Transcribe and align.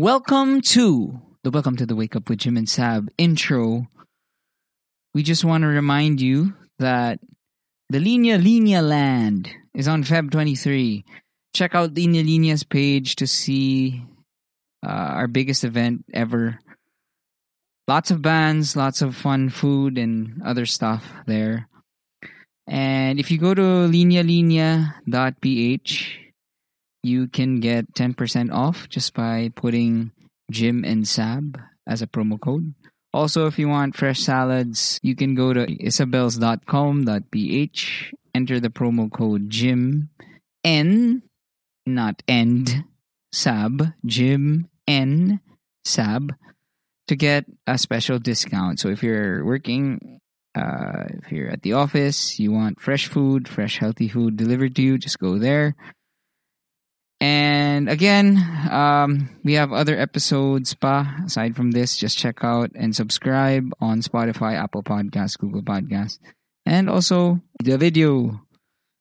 Welcome 0.00 0.60
to 0.60 1.20
the 1.42 1.50
Welcome 1.50 1.74
to 1.78 1.84
the 1.84 1.96
Wake 1.96 2.14
Up 2.14 2.28
with 2.28 2.38
Jim 2.38 2.56
and 2.56 2.68
Sab 2.68 3.10
intro. 3.18 3.88
We 5.12 5.24
just 5.24 5.44
want 5.44 5.62
to 5.62 5.66
remind 5.66 6.20
you 6.20 6.54
that 6.78 7.18
the 7.90 7.98
Linya 7.98 8.40
Linya 8.40 8.80
Land 8.80 9.50
is 9.74 9.88
on 9.88 10.04
Feb 10.04 10.30
23. 10.30 11.04
Check 11.52 11.74
out 11.74 11.94
Linya 11.94 12.22
Linya's 12.22 12.62
page 12.62 13.16
to 13.16 13.26
see 13.26 14.04
uh, 14.86 15.18
our 15.18 15.26
biggest 15.26 15.64
event 15.64 16.04
ever. 16.14 16.60
Lots 17.88 18.12
of 18.12 18.22
bands, 18.22 18.76
lots 18.76 19.02
of 19.02 19.16
fun 19.16 19.48
food 19.48 19.98
and 19.98 20.40
other 20.44 20.64
stuff 20.64 21.12
there. 21.26 21.68
And 22.68 23.18
if 23.18 23.32
you 23.32 23.38
go 23.38 23.52
to 23.52 23.62
linyalinya.ph, 23.62 24.94
you 27.02 27.28
can 27.28 27.60
get 27.60 27.94
10% 27.94 28.52
off 28.52 28.88
just 28.88 29.14
by 29.14 29.50
putting 29.54 30.12
Jim 30.50 30.84
and 30.84 31.06
Sab 31.06 31.60
as 31.86 32.02
a 32.02 32.06
promo 32.06 32.40
code. 32.40 32.74
Also, 33.14 33.46
if 33.46 33.58
you 33.58 33.68
want 33.68 33.96
fresh 33.96 34.20
salads, 34.20 35.00
you 35.02 35.16
can 35.16 35.34
go 35.34 35.52
to 35.52 35.66
isabels.com.ph, 35.66 36.44
enter 38.34 38.60
the 38.60 38.68
promo 38.68 39.10
code 39.10 39.48
Jim 39.48 40.10
N, 40.62 41.22
not 41.86 42.22
end, 42.28 42.84
Sab, 43.32 43.94
Jim 44.04 44.68
N, 44.86 45.40
Sab, 45.84 46.34
to 47.06 47.16
get 47.16 47.46
a 47.66 47.78
special 47.78 48.18
discount. 48.18 48.78
So 48.78 48.88
if 48.88 49.02
you're 49.02 49.42
working, 49.44 50.20
uh, 50.54 51.04
if 51.22 51.32
you're 51.32 51.48
at 51.48 51.62
the 51.62 51.72
office, 51.72 52.38
you 52.38 52.52
want 52.52 52.80
fresh 52.80 53.06
food, 53.06 53.48
fresh 53.48 53.78
healthy 53.78 54.08
food 54.08 54.36
delivered 54.36 54.76
to 54.76 54.82
you, 54.82 54.98
just 54.98 55.18
go 55.18 55.38
there. 55.38 55.74
And 57.20 57.88
again, 57.88 58.36
um, 58.70 59.28
we 59.42 59.54
have 59.54 59.72
other 59.72 59.98
episodes 59.98 60.74
pa. 60.74 61.22
Aside 61.26 61.56
from 61.56 61.72
this, 61.72 61.96
just 61.96 62.16
check 62.16 62.44
out 62.44 62.70
and 62.74 62.94
subscribe 62.94 63.70
on 63.80 64.02
Spotify, 64.02 64.54
Apple 64.54 64.82
Podcasts, 64.82 65.38
Google 65.38 65.62
Podcasts. 65.62 66.18
And 66.64 66.88
also, 66.88 67.40
the 67.62 67.76
video 67.76 68.42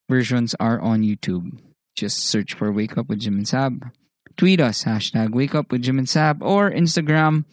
versions 0.10 0.56
are 0.60 0.80
on 0.80 1.04
YouTube. 1.04 1.60
Just 1.96 2.26
search 2.26 2.54
for 2.54 2.72
Wake 2.72 2.98
Up 2.98 3.10
with 3.10 3.20
Jim 3.20 3.38
and 3.38 3.48
Sab. 3.48 3.92
Tweet 4.36 4.62
us, 4.62 4.84
hashtag 4.84 5.34
Wake 5.34 5.54
Up 5.54 5.72
with 5.72 5.82
Jim 5.82 5.98
and 5.98 6.10
Sab, 6.10 6.42
or 6.42 6.72
Instagram 6.72 7.46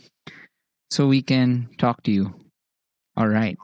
so 0.90 1.08
we 1.08 1.22
can 1.22 1.68
talk 1.78 2.02
to 2.04 2.12
you. 2.12 2.34
All 3.16 3.28
right. 3.28 3.58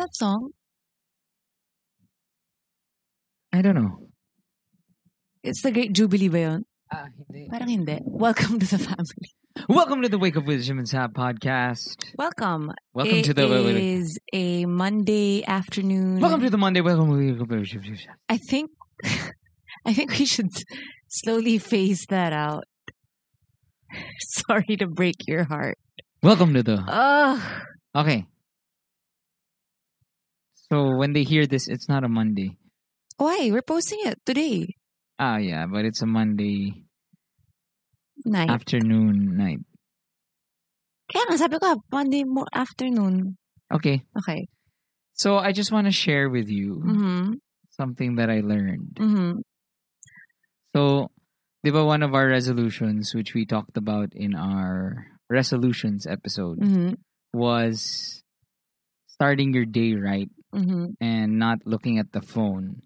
That 0.00 0.16
song? 0.16 0.48
I 3.52 3.60
don't 3.60 3.74
know. 3.74 4.08
It's 5.42 5.60
the 5.60 5.72
Great 5.72 5.92
Jubilee 5.92 6.28
ba 6.28 6.40
yun? 6.40 6.64
Ah, 6.90 7.08
hindi. 7.12 7.48
Parang 7.52 7.68
hindi. 7.68 7.98
Welcome 8.08 8.58
to 8.60 8.66
the 8.66 8.78
family. 8.78 9.28
Welcome 9.68 10.00
to 10.00 10.08
the 10.08 10.16
Wake 10.16 10.38
Up 10.38 10.46
with 10.46 10.64
Jim 10.64 10.78
and 10.78 10.88
Sab 10.88 11.12
podcast. 11.12 12.00
Welcome. 12.16 12.72
Welcome 12.94 13.14
It 13.20 13.24
to 13.26 13.34
the 13.34 13.44
is 13.76 14.18
a 14.32 14.64
Monday 14.64 15.44
afternoon. 15.44 16.20
Welcome 16.20 16.40
to 16.48 16.50
the 16.50 16.56
Monday. 16.56 16.80
Welcome 16.80 17.10
to 17.12 17.16
the 17.20 17.32
Wake 17.32 17.42
Up 17.42 17.50
with 17.50 17.64
Jim 17.68 17.84
and 17.84 17.98
Sab. 17.98 18.16
I 18.30 18.38
think 18.38 18.70
I 19.84 19.92
think 19.92 20.16
we 20.16 20.24
should 20.24 20.48
slowly 21.08 21.58
phase 21.58 22.06
that 22.08 22.32
out. 22.32 22.64
Sorry 24.48 24.80
to 24.80 24.86
break 24.86 25.28
your 25.28 25.44
heart. 25.44 25.76
Welcome 26.22 26.54
to 26.54 26.62
the 26.62 26.80
Ugh. 26.88 27.40
Okay. 27.94 28.24
So 30.70 30.96
when 30.96 31.12
they 31.12 31.24
hear 31.24 31.46
this, 31.46 31.66
it's 31.68 31.88
not 31.88 32.04
a 32.04 32.08
Monday. 32.08 32.56
Why? 33.18 33.50
We're 33.52 33.62
posting 33.66 33.98
it 34.06 34.18
today 34.24 34.76
Ah, 35.18 35.36
yeah, 35.36 35.66
but 35.66 35.84
it's 35.84 36.00
a 36.00 36.06
Monday 36.06 36.86
night. 38.24 38.48
afternoon 38.48 39.36
night. 39.36 39.60
Kaya 41.12 41.24
nga 41.28 41.36
sabi 41.36 41.58
ko, 41.60 41.82
Monday 41.92 42.24
mo 42.24 42.46
afternoon. 42.54 43.36
Okay. 43.68 44.00
Okay. 44.16 44.48
So 45.12 45.36
I 45.36 45.52
just 45.52 45.72
want 45.72 45.84
to 45.86 45.92
share 45.92 46.30
with 46.30 46.48
you 46.48 46.80
Mm-hmm. 46.80 47.36
something 47.76 48.16
that 48.16 48.30
I 48.30 48.40
learned. 48.40 48.96
Mm-hmm. 48.96 49.44
So, 50.72 51.10
di 51.66 51.68
ba 51.74 51.84
one 51.84 52.00
of 52.06 52.14
our 52.14 52.28
resolutions, 52.30 53.12
which 53.12 53.34
we 53.34 53.44
talked 53.44 53.76
about 53.76 54.14
in 54.16 54.32
our 54.32 55.04
resolutions 55.28 56.06
episode, 56.08 56.60
Mm-hmm. 56.64 56.96
was 57.36 58.22
starting 59.12 59.52
your 59.52 59.66
day 59.68 59.92
right 59.98 60.30
Mm-hmm. 60.54 60.98
and 61.00 61.38
not 61.38 61.58
looking 61.64 61.98
at 61.98 62.10
the 62.10 62.20
phone. 62.20 62.82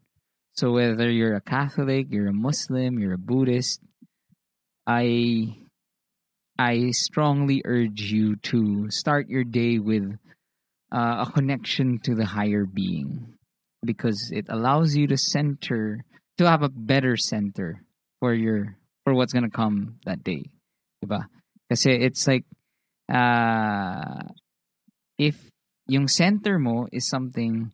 So 0.53 0.73
whether 0.73 1.11
you're 1.11 1.35
a 1.35 1.41
Catholic, 1.41 2.09
you're 2.11 2.29
a 2.29 2.33
Muslim, 2.33 2.99
you're 2.99 3.15
a 3.15 3.19
Buddhist, 3.19 3.81
I 4.87 5.65
I 6.59 6.91
strongly 6.91 7.63
urge 7.65 8.13
you 8.13 8.37
to 8.53 8.91
start 8.91 9.29
your 9.29 9.45
day 9.45 9.79
with 9.79 10.05
uh, 10.93 11.25
a 11.27 11.31
connection 11.33 11.99
to 12.05 12.15
the 12.15 12.27
higher 12.27 12.67
being 12.67 13.35
because 13.85 14.31
it 14.33 14.47
allows 14.49 14.95
you 14.95 15.07
to 15.09 15.17
center 15.17 16.05
to 16.39 16.45
have 16.49 16.63
a 16.63 16.69
better 16.69 17.17
center 17.17 17.83
for 18.21 18.35
your 18.35 18.77
for 19.05 19.15
what's 19.15 19.33
going 19.33 19.49
to 19.49 19.57
come 19.57 19.97
that 20.05 20.23
day. 20.23 20.51
Diba? 21.03 21.27
Kasi 21.71 21.93
it's 21.93 22.29
like 22.29 22.45
uh 23.09 24.21
if 25.19 25.37
yung 25.87 26.09
center 26.09 26.59
mo 26.59 26.89
is 26.93 27.09
something 27.09 27.71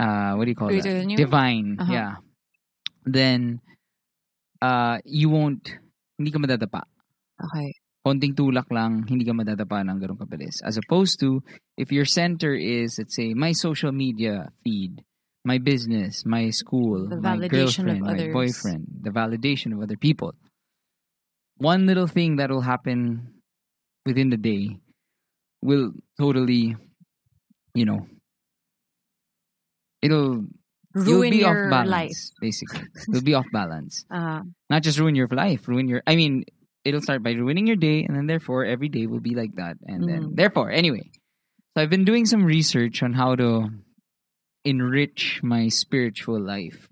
uh 0.00 0.34
what 0.34 0.44
do 0.44 0.50
you 0.50 0.58
call 0.58 0.72
you? 0.72 0.82
Divine. 1.16 1.78
Uh-huh. 1.78 1.92
Yeah. 1.92 2.12
Then 3.06 3.60
uh 4.60 4.98
you 5.04 5.30
won't 5.30 5.78
hindi 6.18 6.30
ka 6.30 6.38
madadapa. 6.38 6.82
Okay. 7.38 7.74
Konting 8.04 8.36
tulak 8.36 8.68
lang, 8.68 9.08
hindi 9.08 9.24
ka 9.24 9.32
madadapa 9.32 9.80
ng 9.80 9.96
ganun 9.96 10.20
kabilis. 10.20 10.60
As 10.60 10.76
opposed 10.76 11.18
to, 11.24 11.40
if 11.80 11.88
your 11.88 12.04
center 12.04 12.52
is, 12.52 13.00
let's 13.00 13.16
say, 13.16 13.32
my 13.32 13.56
social 13.56 13.96
media 13.96 14.52
feed, 14.60 15.00
my 15.42 15.56
business, 15.56 16.26
my 16.28 16.52
school, 16.52 17.08
The 17.08 17.16
my 17.16 17.48
girlfriend, 17.48 18.04
my 18.04 18.28
boyfriend, 18.28 19.00
the 19.00 19.08
validation 19.08 19.72
of 19.72 19.80
other 19.80 19.96
people. 19.96 20.36
One 21.56 21.86
little 21.86 22.06
thing 22.06 22.36
that 22.36 22.50
will 22.50 22.68
happen 22.68 23.40
within 24.04 24.28
the 24.28 24.36
day 24.36 24.83
will 25.64 25.92
totally, 26.20 26.76
you 27.74 27.84
know, 27.88 28.04
it'll 30.04 30.44
you'll 30.94 31.24
Ruin 31.24 31.30
be 31.32 31.40
your 31.42 31.56
off 31.56 31.70
balance, 31.70 31.90
life. 31.90 32.22
basically. 32.40 32.84
You'll 33.10 33.24
be 33.24 33.34
off 33.34 33.48
balance. 33.50 34.04
Uh, 34.12 34.44
Not 34.70 34.82
just 34.84 34.98
ruin 35.00 35.16
your 35.16 35.26
life, 35.32 35.66
ruin 35.66 35.88
your. 35.88 36.02
I 36.06 36.14
mean, 36.16 36.44
it'll 36.84 37.00
start 37.00 37.22
by 37.24 37.32
ruining 37.32 37.66
your 37.66 37.76
day, 37.80 38.04
and 38.04 38.14
then 38.16 38.26
therefore 38.28 38.64
every 38.64 38.88
day 38.92 39.06
will 39.08 39.20
be 39.24 39.34
like 39.34 39.56
that, 39.56 39.76
and 39.88 40.04
then 40.06 40.22
Mhm. 40.30 40.36
therefore 40.36 40.70
anyway. 40.70 41.08
So 41.74 41.82
I've 41.82 41.90
been 41.90 42.04
doing 42.04 42.24
some 42.28 42.44
research 42.44 43.02
on 43.02 43.14
how 43.16 43.34
to 43.34 43.72
enrich 44.64 45.40
my 45.42 45.68
spiritual 45.68 46.40
life, 46.40 46.86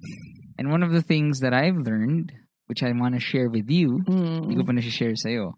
and 0.58 0.70
one 0.72 0.82
of 0.82 0.90
the 0.92 1.00
things 1.04 1.40
that 1.40 1.54
I've 1.54 1.76
learned, 1.78 2.32
which 2.66 2.82
I 2.82 2.90
want 2.92 3.14
to 3.14 3.20
share 3.22 3.48
with 3.48 3.70
you, 3.70 4.02
hindi 4.08 4.56
ko 4.58 4.62
mm, 4.62 4.66
pa 4.66 4.72
na-share 4.74 5.14
sa'yo. 5.16 5.54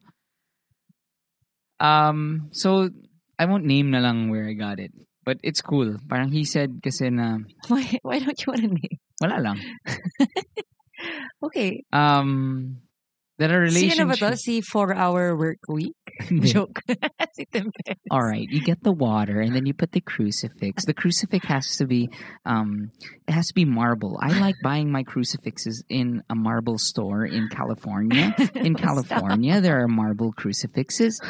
Um, 1.81 2.49
so 2.53 2.91
I 3.39 3.47
won't 3.47 3.65
name 3.65 3.91
na 3.91 3.99
lang 3.99 4.31
where 4.31 4.47
I 4.49 4.55
got 4.55 4.79
it, 4.79 4.93
but 5.25 5.39
it's 5.43 5.61
cool. 5.61 5.97
Parang 6.09 6.31
he 6.31 6.45
said 6.45 6.81
kasi 6.83 7.11
na 7.11 7.39
why, 7.69 7.99
why 8.03 8.19
don't 8.19 8.39
you 8.39 8.51
want 8.53 8.63
to 8.63 8.69
name? 8.69 8.99
wala 9.21 9.39
lang. 9.41 9.59
Okay. 11.43 11.85
Um, 11.93 12.79
that 13.39 13.51
a 13.51 13.69
Sino 13.69 14.07
ba 14.07 14.15
relationship. 14.15 14.31
to? 14.31 14.37
Si 14.37 14.63
4-hour 14.63 15.37
work 15.37 15.59
week? 15.69 15.93
Joke. 16.43 16.81
si 17.35 17.47
All 18.11 18.23
right, 18.23 18.47
you 18.49 18.63
get 18.63 18.83
the 18.83 18.93
water 18.93 19.41
and 19.41 19.55
then 19.55 19.67
you 19.67 19.75
put 19.75 19.93
the 19.93 20.01
crucifix. 20.01 20.87
The 20.87 20.95
crucifix 20.95 21.45
has 21.47 21.77
to 21.77 21.87
be 21.87 22.09
um 22.47 22.91
it 23.27 23.33
has 23.33 23.49
to 23.49 23.55
be 23.55 23.65
marble. 23.65 24.19
I 24.23 24.39
like 24.39 24.55
buying 24.63 24.91
my 24.91 25.03
crucifixes 25.03 25.83
in 25.89 26.23
a 26.31 26.35
marble 26.35 26.79
store 26.79 27.27
in 27.27 27.49
California. 27.51 28.35
In 28.55 28.75
California, 28.75 29.61
there 29.61 29.83
are 29.83 29.89
marble 29.89 30.33
crucifixes. 30.33 31.21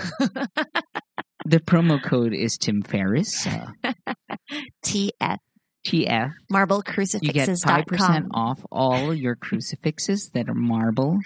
The 1.45 1.61
promo 1.61 2.03
code 2.03 2.33
is 2.33 2.57
Tim 2.57 2.83
Ferriss. 2.83 3.47
Uh, 3.47 3.67
TF. 4.85 5.39
TF. 5.87 6.31
Marble 6.51 6.83
You 7.21 7.33
get 7.33 7.51
five 7.63 7.85
percent 7.87 8.27
off 8.33 8.65
all 8.73 9.13
your 9.13 9.37
crucifixes 9.37 10.31
that 10.33 10.49
are 10.49 10.55
marble. 10.55 11.19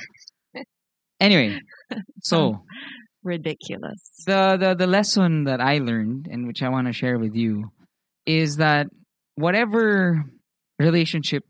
Anyway, 1.20 1.60
so 2.22 2.62
Ridiculous. 3.22 4.24
the, 4.26 4.56
the 4.58 4.74
the 4.74 4.86
lesson 4.86 5.44
that 5.44 5.60
I 5.60 5.78
learned 5.78 6.26
and 6.30 6.46
which 6.46 6.62
I 6.62 6.68
want 6.68 6.86
to 6.86 6.92
share 6.92 7.18
with 7.18 7.34
you 7.34 7.70
is 8.26 8.56
that 8.56 8.86
whatever 9.34 10.24
relationship 10.78 11.44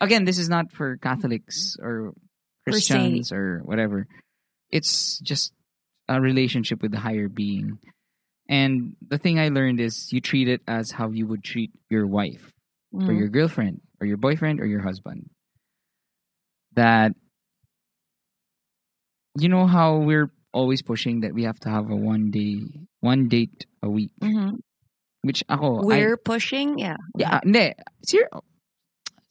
again 0.00 0.24
this 0.24 0.38
is 0.38 0.48
not 0.48 0.72
for 0.72 0.96
Catholics 0.96 1.76
or 1.80 2.12
Christians 2.64 3.32
or 3.32 3.60
whatever. 3.64 4.06
It's 4.70 5.18
just 5.20 5.52
a 6.08 6.20
relationship 6.20 6.82
with 6.82 6.92
the 6.92 7.00
higher 7.00 7.28
being. 7.28 7.78
And 8.48 8.94
the 9.02 9.18
thing 9.18 9.38
I 9.38 9.48
learned 9.48 9.80
is 9.80 10.12
you 10.12 10.20
treat 10.20 10.46
it 10.48 10.62
as 10.68 10.90
how 10.92 11.10
you 11.10 11.26
would 11.26 11.42
treat 11.42 11.72
your 11.90 12.06
wife 12.06 12.52
or 12.92 13.10
Mm. 13.10 13.18
your 13.18 13.28
girlfriend 13.28 13.80
or 14.00 14.06
your 14.06 14.16
boyfriend 14.16 14.60
or 14.60 14.66
your 14.66 14.80
husband. 14.82 15.30
That 16.74 17.12
you 19.38 19.48
know 19.48 19.66
how 19.66 19.96
we're 19.98 20.30
always 20.52 20.80
pushing 20.82 21.20
that 21.20 21.34
we 21.34 21.44
have 21.44 21.58
to 21.60 21.68
have 21.68 21.90
a 21.90 21.96
one 21.96 22.30
day 22.30 22.62
one 23.00 23.28
date 23.28 23.66
a 23.82 23.90
week. 23.90 24.12
Mhm. 24.22 24.60
Which 25.22 25.42
ako 25.48 25.82
We're 25.82 26.16
pushing, 26.16 26.78
yeah. 26.78 26.96
yeah. 27.18 27.40
Ser- 28.06 28.30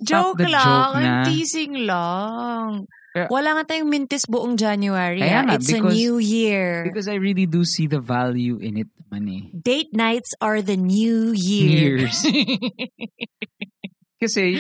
Joke 0.04 0.38
the 0.38 0.50
lang. 0.52 0.60
joke 0.60 0.96
na. 1.02 1.24
Teasing 1.24 1.74
lang. 1.88 2.86
Pero- 3.16 3.32
Wala 3.32 3.56
nga 3.56 3.64
tayong 3.72 3.88
mintis 3.88 4.28
buong 4.28 4.60
January. 4.60 5.24
Kaya 5.24 5.40
ah. 5.40 5.44
nga, 5.48 5.56
It's 5.56 5.72
a 5.72 5.80
new 5.80 6.20
year. 6.20 6.84
because 6.84 7.08
I 7.08 7.16
really 7.16 7.48
do 7.48 7.64
see 7.64 7.88
the 7.88 8.04
value 8.04 8.60
in 8.60 8.76
it 8.76 8.92
naman 9.16 9.32
eh. 9.32 9.44
Date 9.56 9.96
nights 9.96 10.36
are 10.42 10.62
the 10.62 10.76
new 10.76 11.32
year. 11.32 12.04
Years. 12.04 12.28
Kasi 14.22 14.58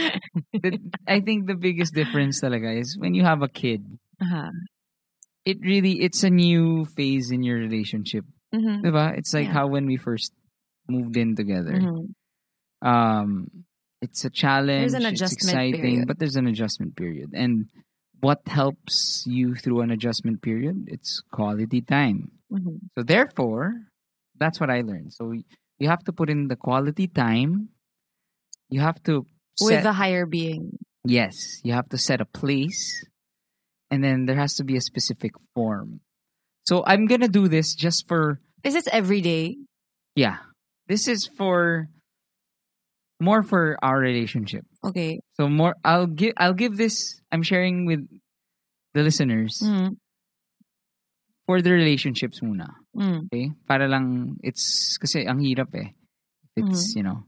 the, 0.53 0.79
I 1.07 1.19
think 1.21 1.47
the 1.47 1.55
biggest 1.55 1.93
difference 1.93 2.41
talaga 2.41 2.79
is 2.79 2.97
when 2.99 3.13
you 3.13 3.23
have 3.23 3.41
a 3.41 3.47
kid, 3.47 3.83
uh-huh. 4.21 4.51
it 5.45 5.57
really 5.63 6.03
it's 6.03 6.23
a 6.23 6.29
new 6.29 6.85
phase 6.95 7.31
in 7.31 7.41
your 7.43 7.57
relationship. 7.57 8.25
Mhm. 8.53 8.83
Diba? 8.83 9.17
It's 9.17 9.33
like 9.33 9.47
Yeah. 9.47 9.53
how 9.53 9.67
when 9.67 9.85
we 9.87 9.97
first 9.97 10.31
moved 10.87 11.17
in 11.17 11.35
together. 11.35 11.75
Mhm. 11.79 12.13
Um 12.83 13.47
it's 14.03 14.23
a 14.23 14.29
challenge, 14.29 14.91
There's 14.91 15.03
an 15.03 15.11
it's 15.11 15.21
exciting, 15.33 15.81
period. 16.03 16.07
but 16.07 16.19
there's 16.19 16.35
an 16.35 16.47
adjustment 16.47 16.95
period. 16.95 17.31
And 17.33 17.71
what 18.21 18.41
helps 18.47 19.23
you 19.27 19.55
through 19.55 19.81
an 19.81 19.91
adjustment 19.91 20.41
period? 20.41 20.85
It's 20.87 21.21
quality 21.31 21.81
time. 21.81 22.31
Mhm. 22.51 22.79
So 22.97 23.03
therefore, 23.03 23.73
that's 24.37 24.59
what 24.59 24.69
I 24.69 24.81
learned. 24.81 25.13
So 25.13 25.31
you 25.79 25.87
have 25.89 26.03
to 26.05 26.13
put 26.13 26.29
in 26.29 26.47
the 26.47 26.55
quality 26.55 27.07
time. 27.07 27.69
You 28.69 28.79
have 28.81 29.01
to 29.03 29.25
With 29.61 29.83
the 29.83 29.93
higher 29.93 30.25
being. 30.25 30.77
yes, 31.05 31.61
you 31.63 31.73
have 31.73 31.87
to 31.89 31.97
set 31.97 32.19
a 32.19 32.25
place, 32.25 33.05
and 33.91 34.03
then 34.03 34.25
there 34.25 34.35
has 34.35 34.55
to 34.55 34.63
be 34.63 34.75
a 34.75 34.81
specific 34.81 35.31
form. 35.53 36.01
So 36.65 36.83
I'm 36.85 37.05
gonna 37.05 37.27
do 37.29 37.47
this 37.47 37.75
just 37.75 38.07
for 38.07 38.41
Is 38.63 38.73
this 38.73 38.87
every 38.91 39.21
day? 39.21 39.57
yeah. 40.15 40.37
This 40.87 41.07
is 41.07 41.25
for 41.37 41.87
more 43.19 43.43
for 43.43 43.77
our 43.81 43.99
relationship. 43.99 44.65
Okay. 44.83 45.19
So 45.39 45.47
more, 45.47 45.75
I'll 45.83 46.07
give 46.07 46.33
I'll 46.37 46.53
give 46.53 46.77
this. 46.77 47.21
I'm 47.31 47.43
sharing 47.43 47.85
with 47.85 48.03
the 48.93 49.03
listeners 49.03 49.59
Mhm. 49.63 49.97
for 51.45 51.61
the 51.61 51.71
relationships 51.71 52.39
muna. 52.41 52.73
Mm. 52.95 53.27
Okay? 53.27 53.51
Para 53.67 53.87
lang, 53.87 54.37
it's, 54.41 54.97
kasi 54.97 55.27
ang 55.27 55.39
hirap 55.39 55.75
eh. 55.75 55.93
It's, 56.55 56.95
you 56.95 57.03
know. 57.03 57.27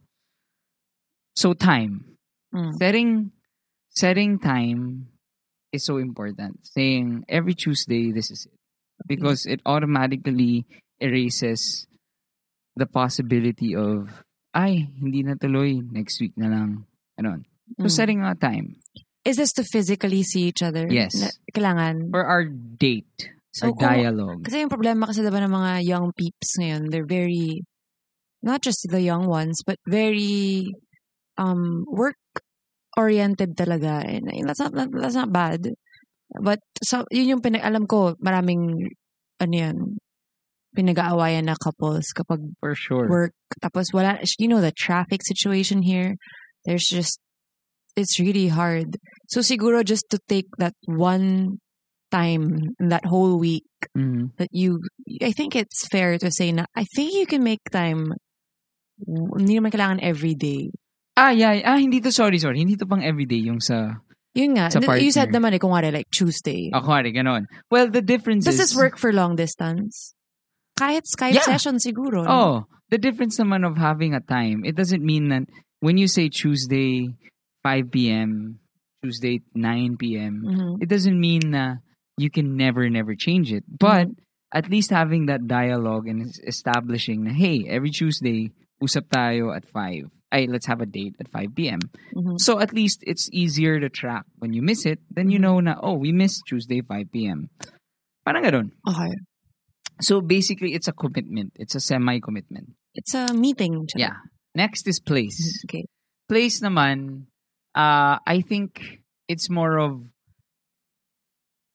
So 1.35 1.53
time. 1.53 2.17
Mm. 2.55 2.73
Setting, 2.79 3.11
setting 3.91 4.39
time 4.39 5.11
is 5.71 5.85
so 5.85 5.97
important. 5.97 6.65
Saying, 6.65 7.25
every 7.27 7.53
Tuesday, 7.53 8.11
this 8.11 8.31
is 8.31 8.47
it. 8.47 8.55
Because 9.05 9.45
it 9.45 9.61
automatically 9.65 10.65
erases 10.99 11.85
the 12.75 12.87
possibility 12.87 13.75
of, 13.75 14.23
ay, 14.57 14.89
hindi 14.97 15.21
na 15.21 15.37
tuloy, 15.37 15.77
next 15.85 16.17
week 16.17 16.33
na 16.33 16.49
lang. 16.49 16.69
Ganon. 17.13 17.45
So 17.77 17.85
Mm. 17.85 17.93
setting 17.93 18.19
a 18.25 18.33
time 18.33 18.79
Is 19.27 19.35
this 19.35 19.51
to 19.59 19.63
physically 19.67 20.23
see 20.23 20.47
each 20.47 20.63
other? 20.63 20.87
Yes. 20.87 21.11
Na, 21.19 21.27
kailangan. 21.51 22.15
for 22.15 22.23
our 22.23 22.47
date, 22.79 23.27
So 23.51 23.67
our 23.67 23.75
kung- 23.75 23.83
dialogue. 23.91 24.39
Kasi 24.47 24.63
yung 24.63 24.71
problema 24.71 25.03
kasi 25.03 25.19
diba 25.19 25.43
ng 25.43 25.51
mga 25.51 25.71
young 25.83 26.15
peeps 26.15 26.55
ngayon, 26.55 26.87
they're 26.87 27.03
very, 27.03 27.67
not 28.39 28.63
just 28.63 28.87
the 28.87 29.03
young 29.03 29.27
ones, 29.27 29.59
but 29.67 29.75
very 29.83 30.71
um 31.35 31.83
work-oriented 31.91 33.59
talaga. 33.59 33.99
And, 34.07 34.31
and 34.31 34.47
that's, 34.47 34.63
not, 34.63 34.71
that's 34.95 35.19
not 35.19 35.35
bad. 35.35 35.75
But 36.39 36.63
so, 36.79 37.03
yun 37.11 37.35
yung 37.35 37.43
pinag 37.43 37.67
alam 37.67 37.83
ko, 37.83 38.15
maraming, 38.23 38.95
ano 39.43 39.53
yan, 39.53 39.99
pinag-aawayan 40.75 41.45
na 41.45 41.55
couples 41.55 42.11
kapag 42.15 42.39
For 42.59 42.75
sure. 42.75 43.07
work. 43.09 43.33
Tapos 43.61 43.93
wala, 43.93 44.19
you 44.39 44.47
know, 44.47 44.61
the 44.61 44.71
traffic 44.71 45.21
situation 45.23 45.81
here, 45.81 46.15
there's 46.65 46.85
just, 46.89 47.19
it's 47.95 48.19
really 48.19 48.47
hard. 48.49 48.97
So 49.29 49.39
siguro 49.41 49.83
just 49.85 50.05
to 50.11 50.19
take 50.27 50.47
that 50.57 50.73
one 50.85 51.59
time, 52.11 52.73
that 52.79 53.05
whole 53.05 53.37
week, 53.39 53.65
Mhm. 53.97 54.31
that 54.37 54.49
you, 54.51 54.79
I 55.21 55.31
think 55.31 55.55
it's 55.55 55.87
fair 55.91 56.17
to 56.17 56.31
say 56.31 56.51
na, 56.51 56.65
I 56.75 56.85
think 56.95 57.13
you 57.13 57.25
can 57.25 57.43
make 57.43 57.61
time, 57.71 58.13
hindi 59.37 59.57
naman 59.59 59.71
kailangan 59.71 59.99
every 60.01 60.33
day. 60.35 60.71
Ah, 61.17 61.33
yeah. 61.33 61.57
Ah, 61.65 61.77
hindi 61.81 61.99
to, 62.01 62.11
sorry, 62.13 62.37
sorry. 62.37 62.59
Hindi 62.61 62.77
to 62.77 62.85
pang 62.85 63.01
everyday 63.03 63.41
yung 63.41 63.59
sa, 63.59 63.97
Yun 64.37 64.53
nga, 64.53 64.69
Sa 64.69 64.77
th- 64.77 65.01
you 65.01 65.09
said 65.09 65.33
partner. 65.33 65.49
naman 65.49 65.51
eh, 65.57 65.59
kung 65.59 65.73
wari, 65.73 65.89
like 65.89 66.05
Tuesday. 66.13 66.69
ako 66.69 66.93
nga 66.93 67.09
ganon. 67.09 67.49
Well, 67.73 67.89
the 67.89 68.05
difference 68.05 68.45
Does 68.45 68.61
is... 68.61 68.69
this 68.69 68.73
work 68.77 68.93
for 69.01 69.09
long 69.09 69.33
distance? 69.33 70.13
Kahit 70.77 71.03
Skype 71.09 71.33
Yeah. 71.33 71.41
session 71.49 71.81
siguro. 71.81 72.21
no? 72.23 72.29
Oh, 72.29 72.53
the 72.93 72.97
difference 73.01 73.37
naman 73.41 73.65
of 73.65 73.77
having 73.77 74.13
a 74.13 74.21
time, 74.21 74.63
it 74.63 74.75
doesn't 74.77 75.03
mean 75.03 75.29
that 75.29 75.49
when 75.81 75.97
you 75.97 76.07
say 76.07 76.29
Tuesday 76.29 77.09
5 77.65 77.89
p.m., 77.91 78.59
Tuesday 79.03 79.41
9 79.53 79.97
p.m., 79.97 80.41
Mhm. 80.45 80.71
it 80.81 80.89
doesn't 80.89 81.17
mean 81.19 81.51
na 81.51 81.81
you 82.17 82.29
can 82.29 82.55
never, 82.55 82.89
never 82.89 83.13
change 83.13 83.51
it. 83.53 83.65
But 83.67 84.07
Mm-hmm. 84.09 84.57
at 84.57 84.69
least 84.69 84.89
having 84.89 85.25
that 85.27 85.45
dialogue 85.45 86.07
and 86.07 86.29
es- 86.29 86.39
establishing 86.45 87.25
na, 87.25 87.33
hey, 87.33 87.65
every 87.67 87.89
Tuesday, 87.91 88.49
usap 88.81 89.09
tayo 89.09 89.53
at 89.53 89.65
5. 89.69 90.09
Ay, 90.31 90.45
let's 90.49 90.65
have 90.67 90.81
a 90.81 90.89
date 90.89 91.15
at 91.19 91.29
5 91.31 91.55
p.m. 91.55 91.79
Mhm. 92.15 92.35
So 92.39 92.59
at 92.59 92.73
least 92.73 92.99
it's 93.07 93.29
easier 93.31 93.79
to 93.79 93.87
track. 93.89 94.25
When 94.39 94.51
you 94.53 94.61
miss 94.61 94.85
it, 94.85 94.99
then 95.09 95.29
you 95.31 95.39
Mhm. 95.39 95.45
know 95.45 95.57
na, 95.61 95.73
oh, 95.81 95.95
we 95.97 96.11
missed 96.11 96.43
Tuesday 96.47 96.81
5 96.83 97.07
p.m. 97.11 97.47
Parang 98.27 98.43
ganun. 98.43 98.67
Okay. 98.83 99.13
So 100.01 100.21
basically, 100.21 100.73
it's 100.73 100.87
a 100.87 100.93
commitment. 100.93 101.53
It's 101.55 101.75
a 101.75 101.79
semi-commitment. 101.79 102.73
It's 102.93 103.13
a 103.13 103.33
meeting. 103.33 103.87
siya. 103.87 103.99
Yeah. 103.99 104.17
Next 104.55 104.87
is 104.87 104.99
place. 104.99 105.63
Okay. 105.65 105.85
Place 106.27 106.61
naman, 106.61 107.27
uh, 107.75 108.17
I 108.25 108.41
think 108.41 109.01
it's 109.27 109.49
more 109.49 109.77
of, 109.79 110.01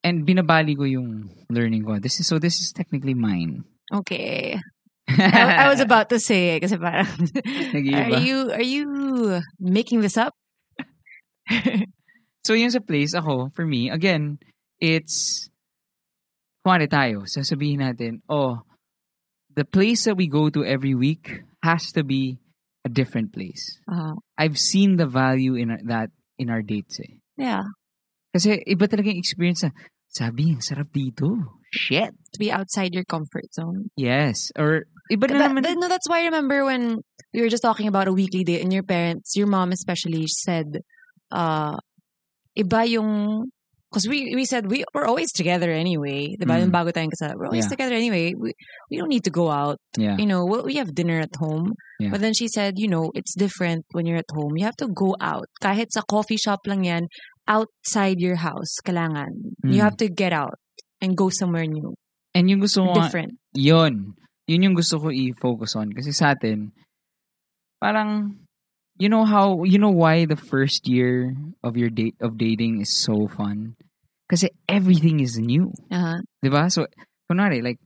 and 0.04 0.26
binabali 0.26 0.76
ko 0.76 0.85
yung 0.85 1.30
learning 1.49 1.85
ko. 1.85 1.99
This 1.99 2.20
is, 2.20 2.26
so 2.26 2.38
this 2.38 2.61
is 2.61 2.73
technically 2.73 3.14
mine. 3.14 3.64
Okay. 3.92 4.58
I, 5.08 5.66
I 5.66 5.68
was 5.68 5.80
about 5.80 6.08
to 6.11 6.18
say 6.18 6.58
kasi 6.61 6.76
parang, 6.76 7.06
are 7.75 8.20
you, 8.20 8.50
are 8.50 8.62
you 8.62 9.40
making 9.58 10.00
this 10.00 10.16
up? 10.16 10.35
So 12.42 12.54
yung 12.58 12.75
sa 12.75 12.82
place, 12.82 13.14
ako, 13.14 13.54
for 13.54 13.64
me, 13.64 13.90
again, 13.90 14.38
it's, 14.82 15.49
kuwari 16.62 16.87
tayo, 16.88 17.26
sasabihin 17.26 17.83
natin, 17.83 18.23
oh, 18.31 18.62
the 19.54 19.64
place 19.66 20.04
that 20.09 20.16
we 20.16 20.26
go 20.31 20.49
to 20.49 20.64
every 20.64 20.95
week 20.95 21.42
has 21.62 21.90
to 21.92 22.02
be 22.02 22.38
a 22.87 22.90
different 22.90 23.33
place. 23.35 23.78
Uh, 23.90 24.14
I've 24.38 24.59
seen 24.59 24.97
the 24.97 25.07
value 25.07 25.54
in 25.54 25.71
our- 25.71 25.85
that 25.87 26.11
in 26.38 26.50
our 26.50 26.62
dates 26.62 26.99
eh. 27.02 27.19
yeah. 27.37 27.62
Kasi 28.33 28.64
iba 28.64 28.88
talaga 28.88 29.12
yung 29.12 29.21
experience 29.21 29.61
na, 29.62 29.71
sabi, 30.09 30.57
ang 30.57 30.64
sarap 30.64 30.88
dito. 30.88 31.28
Shit. 31.69 32.16
To 32.33 32.37
be 32.40 32.49
outside 32.49 32.97
your 32.97 33.04
comfort 33.04 33.52
zone. 33.52 33.92
Yes. 33.97 34.49
Or, 34.57 34.88
iba 35.12 35.28
na 35.28 35.52
naman. 35.52 35.62
that- 35.69 35.76
no, 35.76 35.85
that's 35.88 36.09
why 36.09 36.25
I 36.25 36.33
remember 36.33 36.64
when 36.64 37.04
we 37.37 37.45
were 37.45 37.52
just 37.52 37.62
talking 37.62 37.87
about 37.88 38.09
a 38.09 38.12
weekly 38.16 38.40
date 38.45 38.64
and 38.64 38.73
your 38.73 38.83
parents, 38.88 39.37
your 39.37 39.47
mom 39.52 39.69
especially, 39.73 40.25
said, 40.28 40.81
uh, 41.31 41.76
iba 42.57 42.81
yung, 42.88 43.52
because 43.92 44.08
we, 44.08 44.32
we 44.32 44.49
said 44.49 44.72
we, 44.72 44.88
we're 44.96 45.04
always 45.04 45.28
together 45.37 45.68
anyway. 45.68 46.32
Diba? 46.40 46.56
Mm. 46.56 46.61
Yung 46.64 46.72
bago 46.72 46.88
tayong 46.96 47.12
kasal. 47.12 47.37
We're 47.37 47.52
always 47.52 47.68
Yeah. 47.68 47.76
together 47.76 47.92
anyway. 47.92 48.32
We, 48.32 48.56
we 48.88 48.96
don't 48.96 49.12
need 49.12 49.28
to 49.28 49.34
go 49.34 49.52
out. 49.52 49.76
yeah. 50.00 50.16
You 50.16 50.25
know, 50.25 50.49
we 50.49 50.72
we 50.72 50.75
have 50.80 50.96
dinner 50.96 51.20
at 51.20 51.37
home. 51.37 51.76
Yeah. 52.00 52.08
But 52.08 52.25
then 52.25 52.32
she 52.32 52.49
said, 52.49 52.80
you 52.80 52.88
know, 52.88 53.12
it's 53.12 53.37
different 53.37 53.84
when 53.92 54.08
you're 54.08 54.16
at 54.25 54.32
home. 54.32 54.56
You 54.56 54.64
have 54.64 54.80
to 54.80 54.88
go 54.88 55.12
out. 55.20 55.52
Kahit 55.61 55.92
sa 55.92 56.00
coffee 56.08 56.40
shop 56.40 56.64
lang 56.64 56.88
yan, 56.88 57.12
outside 57.44 58.16
your 58.18 58.40
house, 58.40 58.80
kailangan. 58.80 59.52
You 59.68 59.84
Mm. 59.84 59.87
have 59.87 60.00
to 60.00 60.08
get 60.08 60.32
out 60.32 60.56
and 61.04 61.12
go 61.12 61.28
somewhere 61.28 61.68
new. 61.68 61.92
And 62.32 62.49
yung 62.49 62.64
gusto 62.64 62.80
ko, 62.88 62.96
Different. 62.96 63.37
yun. 63.52 64.16
Yun 64.49 64.62
yung 64.72 64.76
gusto 64.78 64.96
ko 64.99 65.12
i-focus 65.12 65.76
on. 65.76 65.92
Kasi 65.92 66.11
sa 66.16 66.32
atin, 66.32 66.72
parang, 67.78 68.41
you 69.02 69.11
know 69.11 69.26
how, 69.26 69.66
you 69.66 69.82
know 69.82 69.90
why 69.90 70.30
the 70.30 70.38
first 70.38 70.87
year 70.87 71.35
of 71.66 71.75
your 71.75 71.90
date, 71.90 72.14
of 72.23 72.38
dating 72.38 72.78
is 72.78 72.94
so 72.94 73.26
fun? 73.26 73.75
Kasi 74.30 74.54
everything 74.71 75.18
is 75.18 75.35
new. 75.42 75.75
Uh-huh. 75.90 76.23
Di 76.38 76.49
ba? 76.49 76.71
So, 76.71 76.87
kunwari, 77.26 77.59
like, 77.66 77.82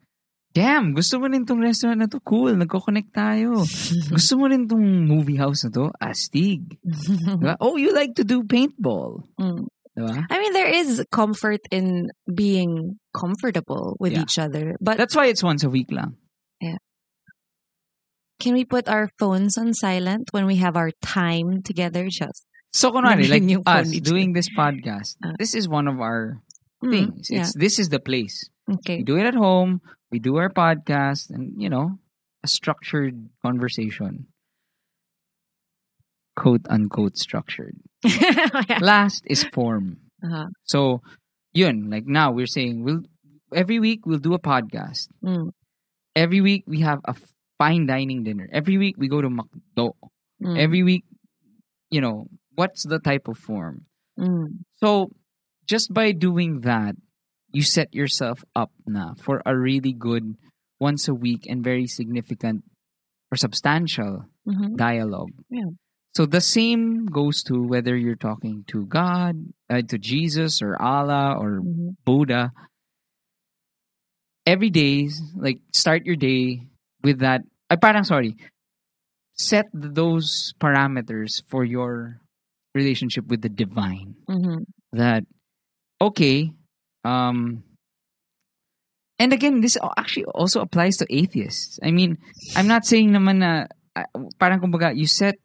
damn, 0.52 0.92
gusto 0.92 1.16
mo 1.16 1.32
rin 1.32 1.49
tong 1.49 1.64
restaurant 1.64 2.04
na 2.04 2.06
to? 2.12 2.20
Cool, 2.20 2.52
nagko-connect 2.61 3.16
tayo. 3.16 3.64
gusto 4.14 4.32
mo 4.37 4.44
rin 4.44 4.68
tong 4.68 4.85
movie 5.08 5.40
house 5.40 5.64
na 5.64 5.73
to? 5.73 5.88
Astig. 5.96 6.76
Di 6.85 7.40
ba? 7.40 7.56
Oh, 7.64 7.80
you 7.80 7.96
like 7.96 8.12
to 8.20 8.25
do 8.25 8.44
paintball. 8.44 9.25
Mm. 9.40 9.73
Diba? 9.96 10.12
I 10.28 10.37
mean, 10.37 10.52
there 10.52 10.68
is 10.68 11.00
comfort 11.08 11.64
in 11.73 12.12
being 12.28 13.00
comfortable 13.16 13.96
with 13.96 14.12
Yeah. 14.12 14.28
each 14.28 14.37
other, 14.37 14.76
but 14.76 15.00
That's 15.00 15.16
why 15.16 15.32
it's 15.32 15.40
once 15.40 15.64
a 15.64 15.73
week 15.73 15.88
lang. 15.88 16.20
Can 18.40 18.55
we 18.55 18.64
put 18.64 18.88
our 18.88 19.09
phones 19.19 19.57
on 19.59 19.73
silent 19.75 20.28
when 20.33 20.47
we 20.47 20.57
have 20.57 20.76
our 20.76 20.90
time 21.02 21.62
together? 21.62 22.09
Just 22.09 22.47
So, 22.73 22.93
kunwari, 22.93 23.25
like 23.28 23.40
Narinig 23.43 23.50
yung 23.50 23.64
phone 23.64 23.88
us 23.88 24.00
doing 24.05 24.33
this 24.37 24.49
podcast, 24.52 25.16
Ah. 25.25 25.33
this 25.38 25.55
is 25.55 25.69
one 25.69 25.88
of 25.88 26.00
our 26.00 26.43
Mm, 26.85 26.90
things. 26.93 27.31
yeah. 27.33 27.40
It's 27.40 27.55
This 27.57 27.78
is 27.81 27.88
the 27.88 27.99
place. 28.00 28.50
Okay. 28.69 28.99
We 29.00 29.05
do 29.05 29.16
it 29.16 29.25
at 29.25 29.35
home. 29.35 29.81
We 30.12 30.19
do 30.21 30.37
our 30.37 30.50
podcast 30.52 31.31
and, 31.33 31.57
you 31.57 31.71
know, 31.73 31.97
a 32.45 32.49
structured 32.49 33.16
conversation. 33.40 34.28
Quote 36.37 36.66
unquote 36.69 37.16
structured. 37.16 37.76
Yeah. 38.05 38.78
Last 38.85 39.25
is 39.26 39.45
form. 39.45 39.99
Uh-huh. 40.23 40.49
So, 40.64 41.00
yun, 41.57 41.88
like 41.88 42.05
now 42.07 42.31
we're 42.33 42.47
saying 42.50 42.85
we'll 42.85 43.02
every 43.55 43.78
week 43.81 44.05
we'll 44.05 44.21
do 44.21 44.35
a 44.35 44.38
podcast. 44.43 45.09
Mm, 45.25 45.52
Every 46.14 46.40
week 46.40 46.64
we 46.66 46.81
have 46.81 47.00
a 47.05 47.14
fine 47.58 47.86
dining 47.86 48.25
dinner. 48.25 48.48
Every 48.52 48.78
week 48.78 48.96
we 48.98 49.08
go 49.08 49.20
to 49.20 49.28
McDo. 49.28 49.92
mm, 50.42 50.58
Every 50.58 50.82
week, 50.82 51.04
you 51.90 52.00
know, 52.00 52.26
what's 52.54 52.84
the 52.86 52.98
type 52.98 53.28
of 53.28 53.38
form? 53.38 53.86
mm. 54.18 54.64
So, 54.76 55.10
just 55.66 55.92
by 55.92 56.12
doing 56.12 56.60
that, 56.62 56.94
you 57.52 57.62
set 57.62 57.94
yourself 57.94 58.44
up 58.54 58.70
na 58.86 59.14
for 59.14 59.42
a 59.46 59.56
really 59.56 59.92
good 59.92 60.36
once 60.78 61.08
a 61.08 61.14
week 61.14 61.46
and 61.48 61.64
very 61.64 61.86
significant 61.86 62.62
or 63.32 63.36
substantial 63.36 64.26
Mhm. 64.46 64.76
dialogue. 64.76 65.32
Yeah. 65.50 65.72
So 66.14 66.25
the 66.26 66.40
same 66.40 67.06
goes 67.06 67.42
to 67.44 67.60
whether 67.60 67.96
you're 67.96 68.16
talking 68.20 68.64
to 68.68 68.86
God, 68.86 69.36
uh, 69.68 69.82
to 69.82 69.98
Jesus 69.98 70.62
or 70.62 70.76
Allah 70.80 71.36
or 71.36 71.60
Mhm. 71.60 71.96
Buddha. 72.04 72.52
Every 74.46 74.70
day, 74.70 75.08
like 75.34 75.58
start 75.75 76.06
your 76.06 76.16
day 76.16 76.68
with 77.06 77.22
that. 77.22 77.46
I 77.70 77.78
parang 77.78 78.02
sorry. 78.02 78.34
Set 79.38 79.70
those 79.70 80.50
parameters 80.58 81.38
for 81.46 81.62
your 81.62 82.18
relationship 82.75 83.30
with 83.30 83.46
the 83.46 83.48
divine. 83.48 84.18
Mhm. 84.26 84.66
That 84.90 85.22
okay, 86.02 86.50
um, 87.06 87.62
and 89.18 89.32
again, 89.32 89.62
this 89.62 89.78
actually 89.96 90.26
also 90.34 90.60
applies 90.60 90.98
to 90.98 91.06
atheists. 91.08 91.78
I 91.82 91.94
mean, 91.94 92.18
I'm 92.58 92.66
not 92.66 92.84
saying 92.84 93.14
naman 93.14 93.40
na 93.40 93.70
parang 94.36 94.60
kumbaga 94.60 94.92
you 94.92 95.06
set 95.06 95.36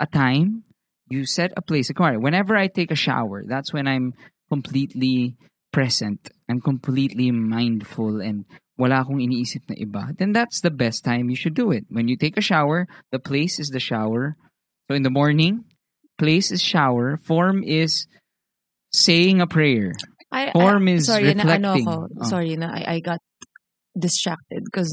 a 0.00 0.06
time, 0.06 0.64
you 1.08 1.24
set 1.24 1.52
a 1.56 1.62
place. 1.62 1.88
Like, 1.88 2.20
whenever 2.20 2.56
I 2.56 2.68
take 2.68 2.90
a 2.90 2.98
shower, 2.98 3.44
that's 3.46 3.72
when 3.72 3.86
I'm 3.88 4.12
completely 4.50 5.36
present. 5.72 6.28
I'm 6.48 6.60
completely 6.60 7.30
mindful 7.32 8.20
and 8.20 8.44
wala 8.76 9.02
akong 9.02 9.22
iniisip 9.22 9.62
na 9.70 9.76
iba. 9.78 10.16
Then 10.18 10.32
that's 10.32 10.60
the 10.60 10.70
best 10.70 11.04
time 11.04 11.30
you 11.30 11.36
should 11.36 11.54
do 11.54 11.70
it. 11.70 11.84
When 11.88 12.08
you 12.08 12.16
take 12.16 12.36
a 12.36 12.42
shower, 12.44 12.86
the 13.12 13.18
place 13.18 13.58
is 13.58 13.68
the 13.70 13.80
shower. 13.80 14.36
So 14.90 14.94
in 14.94 15.02
the 15.02 15.10
morning, 15.14 15.64
place 16.18 16.50
is 16.50 16.60
shower. 16.62 17.16
Form 17.22 17.62
is 17.62 18.06
saying 18.92 19.40
a 19.40 19.46
prayer. 19.46 19.92
I, 20.32 20.50
Form 20.50 20.88
I, 20.88 20.92
is 20.98 21.06
sorry, 21.06 21.32
na, 21.34 21.42
ano 21.46 21.74
reflecting. 21.78 21.86
ako, 21.88 22.08
Oh. 22.20 22.28
sorry 22.28 22.56
na 22.58 22.66
I, 22.74 22.98
I 22.98 23.00
got 23.00 23.20
distracted 23.94 24.66
because 24.66 24.90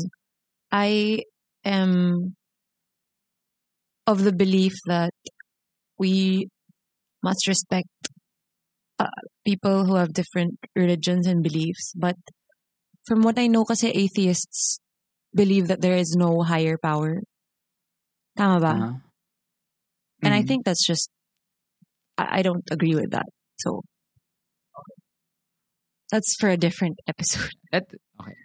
I 0.71 1.23
am 1.65 2.35
of 4.05 4.21
the 4.23 4.31
belief 4.33 4.73
that 4.85 5.13
we 5.97 6.47
must 7.23 7.47
respect 7.47 7.89
uh, 8.99 9.09
people 9.45 9.85
who 9.85 9.95
have 9.95 10.13
different 10.13 10.57
religions 10.75 11.25
and 11.25 11.41
beliefs. 11.41 11.93
But 11.97 12.17
from 13.07 13.21
what 13.21 13.37
I 13.39 13.47
know, 13.47 13.65
kasi 13.65 13.89
atheists 13.89 14.79
believe 15.33 15.67
that 15.67 15.81
there 15.81 15.95
is 15.97 16.15
no 16.17 16.41
higher 16.43 16.77
power. 16.77 17.21
Tama 18.37 18.59
ba? 18.59 18.67
Uh-huh. 18.73 18.93
And 20.23 20.33
I 20.33 20.41
Mhm. 20.43 20.47
think 20.47 20.59
that's 20.65 20.85
just, 20.85 21.09
I, 22.17 22.39
I 22.39 22.41
don't 22.41 22.63
agree 22.71 22.95
with 22.95 23.11
that. 23.11 23.25
So, 23.59 23.81
that's 26.11 26.35
for 26.39 26.49
a 26.49 26.57
different 26.57 26.99
episode. 27.07 27.51
That, 27.71 27.85
okay. 28.21 28.35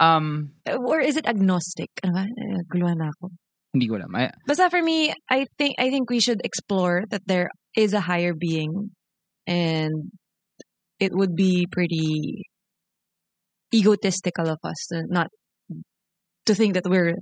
Um, 0.00 0.52
Or 0.66 1.00
is 1.00 1.16
it 1.16 1.28
agnostic? 1.28 1.90
Ano 2.02 2.12
ba? 2.14 2.24
Eh, 2.26 2.58
Guluhan 2.72 2.98
na 2.98 3.10
ako. 3.14 3.30
hindi 3.72 3.88
ko 3.88 3.96
alam. 3.96 4.12
I, 4.16 4.30
Basta 4.46 4.68
for 4.68 4.82
me, 4.82 5.14
I 5.30 5.46
think 5.56 5.76
I 5.80 5.88
think 5.88 6.10
we 6.10 6.20
should 6.20 6.40
explore 6.44 7.04
that 7.08 7.24
there 7.24 7.48
is 7.76 7.94
a 7.96 8.04
higher 8.04 8.34
being, 8.36 8.92
and 9.48 10.12
it 11.00 11.12
would 11.16 11.32
be 11.32 11.64
pretty 11.70 12.44
egotistical 13.72 14.48
of 14.48 14.58
us 14.64 14.86
to 14.92 15.04
not 15.08 15.28
to 16.46 16.54
think 16.54 16.74
that 16.74 16.84
we're 16.86 17.16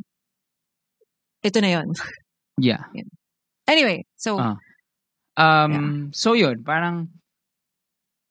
ito 1.44 1.60
na 1.60 1.80
yon. 1.80 1.88
yeah. 2.60 2.84
Anyway, 3.68 4.04
so 4.16 4.36
Ah. 4.38 4.56
Um, 5.40 6.10
so 6.12 6.34
yun, 6.34 6.60
parang, 6.66 7.08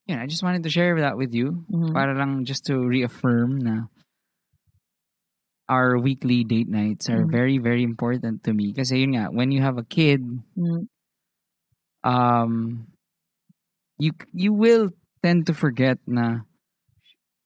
yun, 0.05 0.19
I 0.19 0.27
just 0.27 0.43
wanted 0.43 0.61
to 0.63 0.69
share 0.69 0.93
that 1.01 1.17
with 1.17 1.33
you. 1.33 1.65
mhm. 1.71 1.89
Para 1.95 2.13
lang 2.13 2.45
just 2.45 2.65
to 2.69 2.77
reaffirm 2.85 3.57
na 3.57 3.89
our 5.69 5.97
weekly 5.97 6.43
date 6.43 6.69
nights 6.69 7.09
are 7.09 7.25
Mhm. 7.25 7.31
very, 7.31 7.57
very 7.57 7.81
important 7.81 8.43
to 8.45 8.53
me. 8.53 8.73
Kasi 8.73 9.05
yun 9.05 9.15
nga, 9.17 9.25
when 9.33 9.49
you 9.49 9.61
have 9.63 9.77
a 9.81 9.85
kid, 9.87 10.21
Mhm. 10.53 10.85
um, 12.03 12.85
you 13.97 14.11
you 14.33 14.53
will 14.53 14.89
tend 15.23 15.45
to 15.47 15.53
forget 15.53 15.97
na 16.05 16.45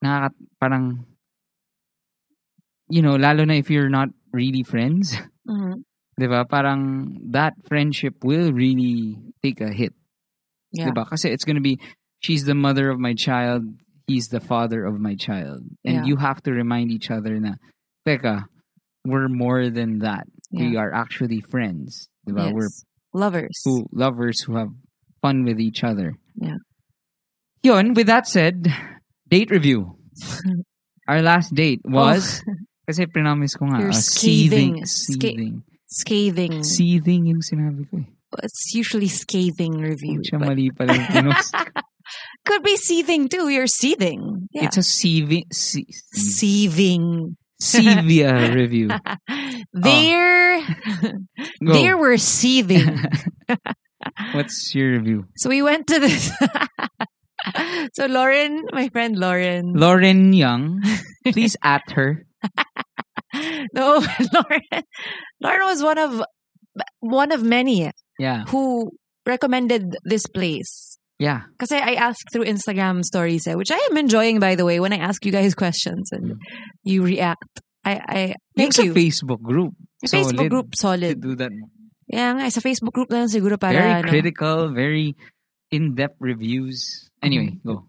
nakaka, 0.04 0.36
parang, 0.60 1.06
you 2.90 3.02
know, 3.02 3.16
lalo 3.16 3.46
na 3.46 3.54
if 3.56 3.70
you're 3.70 3.90
not 3.90 4.10
really 4.32 4.64
friends, 4.64 5.16
Mhm. 5.50 5.84
di 6.20 6.28
ba? 6.28 6.46
Parang 6.46 7.18
that 7.32 7.54
friendship 7.68 8.16
will 8.24 8.52
really 8.54 9.18
take 9.42 9.62
a 9.62 9.72
hit. 9.72 9.94
yeah, 10.74 10.90
Diba? 10.90 11.06
Kasi 11.06 11.30
it's 11.30 11.46
gonna 11.46 11.62
be, 11.62 11.78
she's 12.20 12.46
the 12.46 12.56
mother 12.58 12.90
of 12.90 12.98
my 13.00 13.14
child, 13.14 13.62
he's 14.08 14.30
the 14.34 14.40
father 14.42 14.86
of 14.86 14.98
my 15.00 15.14
child. 15.16 15.62
And 15.86 16.02
Yeah. 16.02 16.06
you 16.10 16.16
have 16.18 16.42
to 16.44 16.52
remind 16.52 16.90
each 16.92 17.12
other 17.14 17.38
na, 17.40 17.62
teka, 18.08 18.46
we're 19.06 19.30
more 19.30 19.70
than 19.70 20.00
that. 20.00 20.26
We 20.50 20.78
are 20.78 20.90
actually 20.94 21.42
friends. 21.50 22.10
Diba? 22.28 22.50
Yes. 22.50 22.54
We're 22.54 22.74
lovers. 23.14 23.58
who, 23.66 23.86
lovers 23.94 24.42
who 24.46 24.56
have 24.58 24.70
fun 25.22 25.44
with 25.46 25.60
each 25.62 25.84
other. 25.84 26.18
Yeah. 26.36 26.58
Yun, 27.64 27.94
with 27.94 28.08
that 28.08 28.26
said, 28.28 28.70
date 29.34 29.50
review. 29.50 29.98
Our 31.10 31.22
last 31.26 31.54
date 31.58 31.82
was, 31.84 32.46
kasi 32.88 33.10
promise 33.10 33.58
ko 33.58 33.66
nga, 33.66 33.78
Oh. 33.78 33.82
You're 33.90 33.98
uh, 33.98 34.06
seething, 34.06 34.86
scathing. 34.86 34.86
Sca- 34.86 35.34
seething. 35.34 35.56
Scathing. 35.94 36.54
Seething 36.64 37.22
yung 37.34 37.42
sinabi 37.42 37.90
ko 37.90 38.02
eh. 38.02 38.08
It's 38.42 38.74
usually 38.74 39.10
scathing 39.10 39.78
review. 39.78 40.26
Siya 40.26 40.42
but 40.42 40.58
mali 40.58 40.74
pala 40.74 40.98
yung 40.98 41.30
could 42.50 42.66
be 42.66 42.74
seething 42.78 43.30
too. 43.30 43.46
You're 43.50 43.70
seething. 43.70 44.50
Yeah. 44.50 44.66
It's 44.66 44.78
a 44.78 44.86
seething, 44.86 45.46
se- 45.54 45.90
seething. 46.18 47.38
Sevia 47.62 48.52
review. 48.52 48.90
There, 49.72 50.60
Go. 51.64 51.72
there 51.72 51.96
were 51.96 52.18
seething. 52.18 53.00
What's 54.36 54.76
your 54.76 55.00
review? 55.00 55.30
so 55.40 55.48
we 55.48 55.62
went 55.64 55.88
to 55.88 56.02
this. 56.02 56.34
so 57.94 58.06
Lauren, 58.08 58.64
my 58.72 58.90
friend 58.90 59.18
Lauren. 59.18 59.74
Lauren 59.74 60.34
Young. 60.34 60.82
Please 61.32 61.56
at 61.64 61.84
her. 61.94 62.26
no, 63.74 64.00
Lauren. 64.34 64.62
Lauren 65.42 65.66
was 65.66 65.82
one 65.84 65.98
of 65.98 66.24
one 67.00 67.32
of 67.32 67.44
many 67.44 67.92
Yeah. 68.20 68.46
who 68.50 68.92
recommended 69.26 69.96
this 70.06 70.26
place. 70.28 70.98
Yeah. 71.20 71.48
Kasi 71.58 71.78
I 71.78 71.96
asked 71.96 72.30
through 72.34 72.46
Instagram 72.46 73.04
stories, 73.04 73.48
eh, 73.48 73.54
which 73.56 73.72
I 73.72 73.80
am 73.90 73.98
enjoying, 73.98 74.40
by 74.40 74.56
the 74.56 74.66
way, 74.66 74.80
when 74.80 74.92
I 74.94 74.98
ask 74.98 75.24
you 75.26 75.32
guys 75.32 75.56
questions 75.56 76.10
and 76.12 76.36
you 76.84 77.04
react. 77.04 77.48
I, 77.86 78.00
I 78.08 78.22
thank 78.56 78.78
you. 78.80 78.94
Facebook 78.94 79.42
group. 79.42 79.74
Yung 80.04 80.10
Facebook 80.12 80.36
Solid 80.40 80.50
group, 80.52 80.68
To 80.72 80.78
solid. 80.80 81.16
do 81.22 81.36
that. 81.36 81.52
Yeah, 82.08 82.34
nga, 82.36 82.52
sa 82.52 82.60
Facebook 82.62 82.92
group 82.94 83.10
na 83.12 83.28
siguro 83.28 83.56
para, 83.60 83.76
Very 83.76 83.94
ano. 84.04 84.08
critical, 84.10 84.58
very 84.76 85.16
in-depth 85.72 86.20
reviews. 86.20 87.10
Anyway, 87.24 87.56
Mm-hmm. 87.58 87.68
go. 87.70 87.88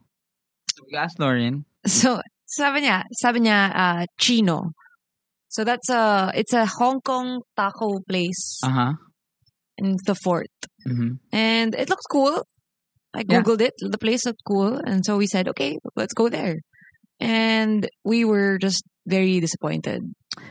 So 0.74 0.82
we 0.90 0.96
asked 0.96 1.18
Lauren. 1.18 1.64
So, 1.86 2.20
sabi 2.46 2.80
niya, 2.86 3.02
sabi 3.12 3.40
niya, 3.40 3.70
uh, 3.74 4.06
Chino. 4.18 4.72
So 5.48 5.62
that's 5.64 5.88
a, 5.90 6.32
it's 6.34 6.52
a 6.52 6.66
Hong 6.66 7.00
Kong 7.02 7.42
taco 7.56 8.00
place 8.08 8.58
Uh-huh. 8.64 8.94
in 9.78 9.96
the 10.06 10.14
fort. 10.14 10.50
hmm 10.86 11.18
And 11.32 11.74
it 11.74 11.88
looks 11.90 12.06
cool. 12.10 12.42
I 13.14 13.22
Yeah. 13.28 13.42
Googled 13.42 13.60
it. 13.62 13.74
The 13.78 13.98
place 13.98 14.26
looked 14.26 14.42
cool. 14.46 14.74
And 14.82 15.04
so 15.06 15.16
we 15.16 15.26
said, 15.26 15.46
okay, 15.54 15.78
let's 15.94 16.14
go 16.14 16.28
there. 16.28 16.58
And 17.20 17.86
we 18.04 18.24
were 18.24 18.58
just 18.58 18.82
very 19.06 19.38
disappointed. 19.38 20.02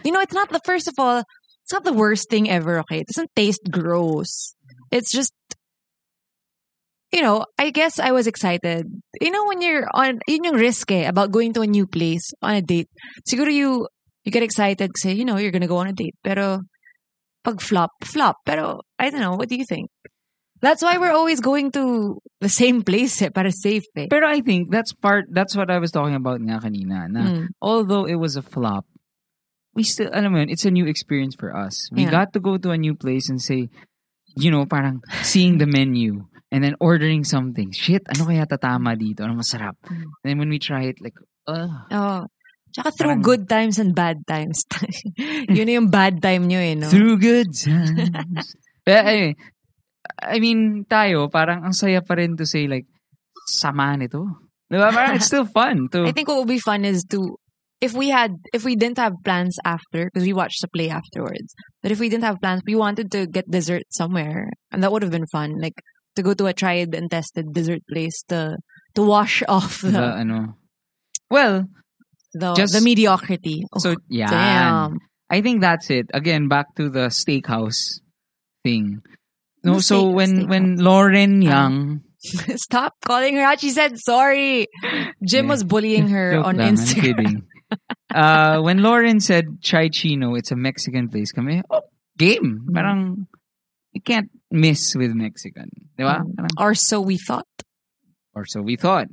You 0.05 0.11
know, 0.11 0.21
it's 0.21 0.33
not 0.33 0.47
the, 0.49 0.61
first 0.63 0.87
of 0.87 0.95
all, 0.97 1.23
it's 1.63 1.73
not 1.73 1.83
the 1.83 1.91
worst 1.93 2.29
thing 2.29 2.49
ever, 2.49 2.79
okay? 2.87 2.99
It 3.03 3.07
doesn't 3.11 3.31
taste 3.35 3.67
gross. 3.71 4.55
It's 4.91 5.11
just, 5.11 5.33
you 7.13 7.21
know, 7.21 7.45
I 7.59 7.69
guess 7.69 7.99
I 7.99 8.11
was 8.11 8.25
excited. 8.25 8.89
You 9.21 9.29
know, 9.31 9.45
when 9.45 9.61
you're 9.61 9.87
on, 9.93 10.19
yun 10.27 10.43
yung 10.43 10.55
risk 10.57 10.91
eh, 10.91 11.05
about 11.07 11.31
going 11.31 11.53
to 11.53 11.61
a 11.61 11.67
new 11.67 11.85
place 11.85 12.33
on 12.41 12.55
a 12.55 12.61
date. 12.61 12.89
Siguro 13.29 13.53
you, 13.53 13.87
you 14.25 14.31
get 14.31 14.41
excited 14.43 14.91
kasi, 14.93 15.13
you 15.13 15.23
know, 15.25 15.37
you're 15.37 15.51
gonna 15.53 15.67
go 15.69 15.77
on 15.77 15.87
a 15.87 15.93
date. 15.93 16.15
Pero, 16.23 16.61
pag 17.43 17.61
flop, 17.61 17.91
flop. 18.03 18.37
Pero, 18.45 18.81
I 18.97 19.09
don't 19.11 19.21
know, 19.21 19.35
what 19.35 19.47
do 19.49 19.55
you 19.55 19.65
think? 19.65 19.89
That's 20.63 20.81
why 20.81 20.97
we're 20.97 21.11
always 21.11 21.41
going 21.41 21.71
to 21.75 22.17
the 22.39 22.47
same 22.49 22.83
place 22.83 23.21
eh, 23.21 23.29
para 23.29 23.51
safe 23.51 23.83
eh. 23.97 24.07
Pero 24.09 24.25
I 24.25 24.39
think 24.41 24.71
that's 24.71 24.93
part, 24.93 25.25
that's 25.29 25.55
what 25.55 25.69
I 25.69 25.77
was 25.77 25.91
talking 25.91 26.15
about 26.15 26.39
nga 26.41 26.59
kanina. 26.63 27.05
Na 27.11 27.19
Mm. 27.29 27.47
although 27.61 28.05
it 28.07 28.15
was 28.15 28.35
a 28.37 28.41
flop, 28.41 28.85
we 29.75 29.83
still, 29.83 30.07
alam 30.13 30.31
mo 30.31 30.39
yun, 30.39 30.49
it's 30.49 30.63
a 30.65 30.71
new 30.71 30.87
experience 30.87 31.35
for 31.35 31.51
us. 31.53 31.91
We 31.91 32.03
Yeah. 32.07 32.11
got 32.15 32.31
to 32.33 32.39
go 32.39 32.55
to 32.57 32.71
a 32.71 32.77
new 32.79 32.95
place 32.95 33.27
and 33.29 33.41
say, 33.43 33.67
you 34.39 34.49
know, 34.49 34.65
parang 34.65 35.03
seeing 35.21 35.59
the 35.59 35.67
menu 35.67 36.25
and 36.53 36.61
then 36.63 36.77
ordering 36.77 37.25
something. 37.25 37.73
Shit, 37.73 38.05
ano 38.13 38.29
kaya 38.29 38.45
tatama 38.45 38.93
dito? 38.93 39.25
Ano 39.25 39.41
masarap? 39.41 39.73
Mm. 39.89 40.05
And 40.05 40.25
then 40.29 40.37
when 40.37 40.49
we 40.53 40.61
try 40.61 40.93
it, 40.93 41.01
like, 41.01 41.17
uh, 41.49 41.67
Oh. 41.89 42.29
Tsaka 42.73 42.89
through 42.93 43.17
Parang- 43.17 43.25
good 43.25 43.43
times 43.49 43.77
and 43.77 43.93
bad 43.93 44.21
times. 44.25 44.61
Yun 45.49 45.65
na 45.69 45.73
yung 45.77 45.89
bad 45.93 46.21
time 46.21 46.49
nyo 46.49 46.57
eh, 46.57 46.73
no? 46.73 46.89
through 46.89 47.17
good 47.21 47.49
times. 47.65 48.53
Pero, 48.81 49.01
anyway, 49.05 49.35
I 50.21 50.37
mean, 50.41 50.85
tayo, 50.89 51.29
parang 51.29 51.65
ang 51.65 51.73
saya 51.77 52.01
pa 52.01 52.17
rin 52.17 52.33
to 52.37 52.45
say, 52.49 52.65
like, 52.65 52.85
sama 53.45 53.93
nito. 53.97 54.25
Diba? 54.73 54.89
Parang 54.89 55.13
it's 55.21 55.29
still 55.29 55.45
fun 55.45 55.85
to, 55.93 56.05
I 56.09 56.13
think 56.17 56.29
what 56.29 56.37
would 56.41 56.49
be 56.49 56.57
fun 56.57 56.81
is 56.81 57.05
to 57.13 57.37
if 57.77 57.93
we 57.93 58.09
had 58.09 58.33
if 58.55 58.65
we 58.65 58.73
didn't 58.73 58.97
have 58.97 59.13
plans 59.21 59.53
after 59.61 60.09
because 60.09 60.25
we 60.25 60.33
watched 60.33 60.65
the 60.65 60.71
play 60.71 60.89
afterwards. 60.89 61.53
But 61.85 61.91
if 61.93 61.99
we 62.01 62.09
didn't 62.09 62.23
have 62.25 62.41
plans, 62.41 62.63
we 62.65 62.73
wanted 62.73 63.11
to 63.13 63.27
get 63.29 63.45
dessert 63.45 63.85
somewhere, 63.93 64.49
and 64.73 64.81
that 64.81 64.89
would 64.89 65.03
have 65.05 65.11
been 65.13 65.29
fun. 65.29 65.61
Like 65.61 65.77
to 66.15 66.21
go 66.23 66.33
to 66.33 66.45
a 66.45 66.53
tried 66.53 66.93
and 66.95 67.09
tested 67.09 67.53
dessert 67.53 67.81
place 67.89 68.23
to 68.29 68.57
to 68.95 69.01
wash 69.01 69.43
off 69.47 69.81
the 69.81 69.91
the, 69.91 70.03
ano. 70.03 70.57
Well, 71.29 71.67
the, 72.33 72.53
just- 72.53 72.73
the 72.73 72.81
mediocrity. 72.81 73.63
Oh, 73.73 73.79
so, 73.79 73.95
yeah. 74.09 74.29
damn. 74.29 74.99
I 75.29 75.41
think 75.41 75.61
that's 75.61 75.89
it. 75.89 76.07
Again, 76.13 76.47
back 76.47 76.75
to 76.75 76.89
the 76.89 77.07
steakhouse 77.09 77.99
thing. 78.63 79.01
No, 79.63 79.73
No 79.73 79.79
so 79.79 80.09
when 80.09 80.47
when 80.47 80.75
Lauren 80.77 81.41
Ah. 81.41 81.49
Young, 81.49 82.01
Stop 82.55 82.93
calling 83.03 83.35
her 83.35 83.41
out. 83.43 83.59
She 83.59 83.69
said 83.71 83.97
sorry. 83.99 84.67
Jim 85.27 85.45
Yeah. 85.45 85.51
was 85.51 85.63
bullying 85.63 86.07
her 86.09 86.37
on 86.39 86.55
lang, 86.55 86.75
Instagram. 86.75 87.43
uh, 88.15 88.61
when 88.61 88.79
Lauren 88.81 89.19
said 89.19 89.59
Chai 89.61 89.89
Chino, 89.89 90.35
it's 90.35 90.51
a 90.51 90.55
Mexican 90.55 91.09
place. 91.09 91.31
Kami, 91.33 91.61
oh, 91.69 91.81
game. 92.17 92.63
Mm. 92.69 92.73
Parang, 92.73 93.27
you 93.93 94.01
can't 94.01 94.29
miss 94.51 94.93
with 94.95 95.13
Mexican. 95.13 95.69
Di 95.97 96.03
ba? 96.03 96.21
Mm. 96.21 96.35
Parang, 96.35 96.53
Or 96.57 96.73
so 96.73 96.99
we 97.01 97.17
thought. 97.17 97.47
or 98.33 98.45
so 98.49 98.61
we 98.61 98.75
thought. 98.75 99.07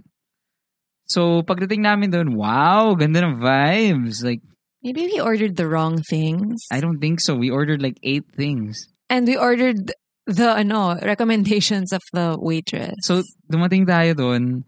So, 1.05 1.43
pagdating 1.43 1.85
namin 1.85 2.11
doon, 2.11 2.35
wow, 2.39 2.95
ganda 2.95 3.21
ng 3.21 3.37
vibes. 3.43 4.25
Like, 4.25 4.41
Maybe 4.81 5.05
we 5.13 5.21
ordered 5.21 5.57
the 5.61 5.69
wrong 5.69 6.01
things. 6.09 6.65
I 6.73 6.81
don't 6.81 7.01
think 7.05 7.21
so. 7.21 7.37
We 7.37 7.51
ordered 7.53 7.83
like 7.83 8.01
eight 8.03 8.25
things. 8.33 8.89
And 9.13 9.29
we 9.29 9.37
ordered 9.37 9.93
the 10.25 10.57
ano 10.57 10.97
recommendations 11.03 11.93
of 11.93 12.01
the 12.17 12.39
waitress. 12.41 12.97
So, 13.05 13.21
dumating 13.53 13.85
tayo 13.85 14.17
doon, 14.17 14.65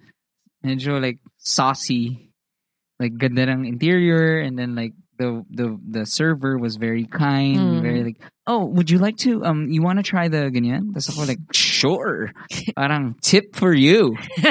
medyo 0.61 1.00
like 1.00 1.16
saucy. 1.40 2.28
Like, 3.00 3.16
ganda 3.16 3.49
ng 3.49 3.64
interior. 3.64 4.37
And 4.45 4.59
then 4.59 4.75
like, 4.76 4.92
the, 5.23 5.47
the, 5.55 5.79
the 5.79 6.02
server 6.05 6.59
was 6.59 6.75
very 6.75 7.07
kind. 7.07 7.79
Mm. 7.79 7.83
Very 7.87 8.02
like, 8.02 8.19
oh, 8.50 8.67
would 8.67 8.91
you 8.91 8.99
like 8.99 9.14
to, 9.23 9.45
um, 9.47 9.71
you 9.71 9.79
want 9.83 10.02
to 10.02 10.07
try 10.07 10.26
the 10.26 10.50
ganyan? 10.50 10.91
Tapos 10.91 11.14
ako 11.14 11.31
like, 11.31 11.38
sure. 11.55 12.35
Parang 12.75 13.14
tip 13.23 13.55
for 13.55 13.71
you. 13.71 14.19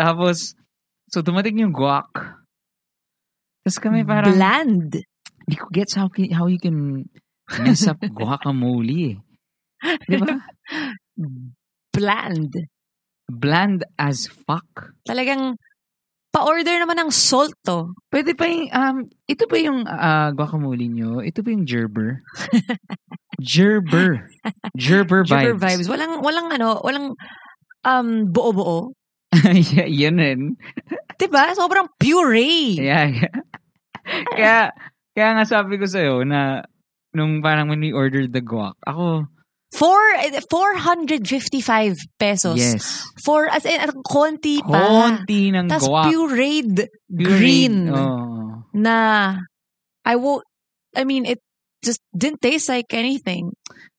Tapos, 0.00 0.56
so 1.12 1.20
dumating 1.20 1.60
yung 1.60 1.76
guac. 1.76 2.08
Tapos 3.62 3.78
kami 3.78 4.02
parang, 4.08 4.32
bland. 4.32 5.04
Hindi 5.44 5.56
ko 5.60 5.68
gets 5.70 5.92
how, 5.94 6.08
can- 6.08 6.32
how 6.32 6.48
you 6.48 6.56
can 6.58 7.04
mess 7.60 7.84
up 7.86 8.00
guacamole. 8.16 9.12
eh. 9.12 9.16
Di 10.08 10.16
ba? 10.16 10.40
Bland. 11.92 12.52
Bland 13.28 13.84
as 14.00 14.24
fuck. 14.26 14.96
Talagang 15.06 15.60
pa-order 16.32 16.80
naman 16.80 16.96
ng 16.96 17.10
salt 17.12 17.52
to. 17.62 17.92
Pwede 18.08 18.32
pa 18.32 18.48
yung, 18.48 18.66
um, 18.72 18.96
ito 19.28 19.44
ba 19.44 19.56
yung 19.60 19.84
ah, 19.84 20.32
guacamole 20.32 20.88
nyo? 20.88 21.20
Ito 21.20 21.44
ba 21.44 21.52
yung 21.52 21.68
gerber? 21.68 22.24
gerber. 23.38 24.26
Gerber 24.74 25.22
vibes. 25.28 25.52
Sugar 25.52 25.56
vibes. 25.60 25.86
Walang 25.92 26.24
walang 26.24 26.48
ano, 26.48 26.80
walang 26.80 27.06
um 27.84 28.08
buo-buo. 28.32 28.96
yeah, 29.76 29.88
yun 29.88 30.16
rin. 30.16 30.40
'Di 31.20 31.26
ba? 31.28 31.52
Sobrang 31.52 31.88
puree. 32.00 32.80
Yeah, 32.80 33.06
yeah. 33.12 33.36
kaya, 34.34 34.56
kaya 35.14 35.28
nga 35.38 35.44
sabi 35.46 35.78
ko 35.78 35.86
sa'yo 35.86 36.26
na 36.26 36.66
nung 37.12 37.44
parang 37.44 37.68
when 37.68 37.84
we 37.84 37.92
ordered 37.92 38.32
the 38.32 38.40
guac, 38.40 38.74
ako, 38.88 39.28
Four, 39.72 39.98
455 40.50 41.96
pesos. 42.18 42.58
yes. 42.58 43.04
For, 43.24 43.48
as 43.48 43.64
in, 43.64 43.80
konti 44.04 44.60
pa. 44.60 44.84
Konti 45.16 45.48
ng 45.48 45.68
Tapos 45.68 45.88
guac. 45.88 46.12
pureed 46.12 46.88
Pureed. 47.08 47.24
green 47.24 47.88
Oh. 47.88 48.64
na 48.74 49.38
I 50.04 50.16
won't, 50.16 50.44
I 50.94 51.04
mean, 51.04 51.24
it 51.24 51.40
just 51.84 52.00
didn't 52.14 52.42
taste 52.42 52.68
like 52.68 52.92
anything. 52.92 53.52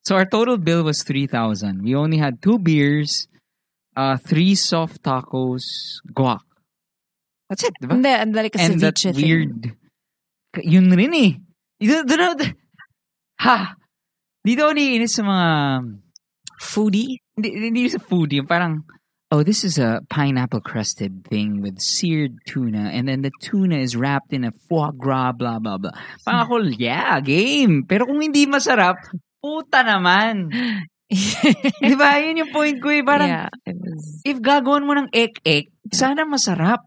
So 0.04 0.14
our 0.16 0.26
total 0.26 0.58
bill 0.58 0.84
was 0.84 1.02
3,000. 1.02 1.82
We 1.82 1.94
only 1.96 2.18
had 2.18 2.40
two 2.40 2.58
beers, 2.58 3.26
uh, 3.96 4.16
three 4.18 4.54
soft 4.54 5.02
tacos, 5.02 5.64
guac. 6.14 6.40
That's 7.50 7.64
it, 7.64 7.74
diba? 7.82 7.92
Hindi, 7.98 8.08
and 8.08 8.34
like 8.34 8.54
a 8.54 8.60
And 8.60 8.80
that 8.80 8.94
ceviche 8.96 9.14
thing. 9.14 9.24
weird. 9.26 9.76
Yun 10.62 10.90
rin 10.94 11.14
eh. 11.14 11.32
Dito, 11.82 12.04
dito, 12.06 12.52
ha! 13.40 13.74
Dito 14.44 14.68
ako 14.68 14.72
naiinis 14.76 15.16
sa 15.16 15.24
mga, 15.24 15.48
Foodie. 16.60 17.16
hindi, 17.34 17.48
hindi 17.56 17.88
sa 17.88 17.98
foodie, 17.98 18.44
parang, 18.46 18.84
oh, 19.32 19.42
this 19.42 19.64
is 19.64 19.80
a 19.80 20.04
pineapple 20.12 20.60
crusted 20.60 21.24
thing 21.26 21.64
with 21.64 21.80
seared 21.80 22.36
tuna, 22.46 22.92
and 22.92 23.08
then 23.08 23.24
the 23.24 23.32
tuna 23.40 23.80
is 23.80 23.96
wrapped 23.96 24.30
in 24.36 24.44
a 24.44 24.52
foie 24.68 24.92
gras, 24.94 25.32
blah, 25.32 25.58
blah, 25.58 25.80
blah. 25.80 25.90
Parang 26.22 26.44
ako, 26.46 26.54
yeah, 26.78 27.18
game. 27.24 27.82
Pero 27.88 28.06
kung 28.06 28.20
hindi 28.20 28.44
masarap, 28.46 29.00
puta 29.42 29.82
naman. 29.82 30.52
Di 31.84 31.94
ba? 31.96 32.16
Yun 32.20 32.44
yung 32.44 32.52
point 32.52 32.76
ko 32.80 32.88
eh. 32.92 33.02
Parang, 33.04 33.28
yeah, 33.28 33.48
it 33.66 33.76
was 33.76 34.22
if 34.24 34.38
gagawin 34.40 34.84
mo 34.88 34.92
ng 34.96 35.08
ek-ek, 35.12 35.72
sana 35.92 36.24
masarap. 36.28 36.80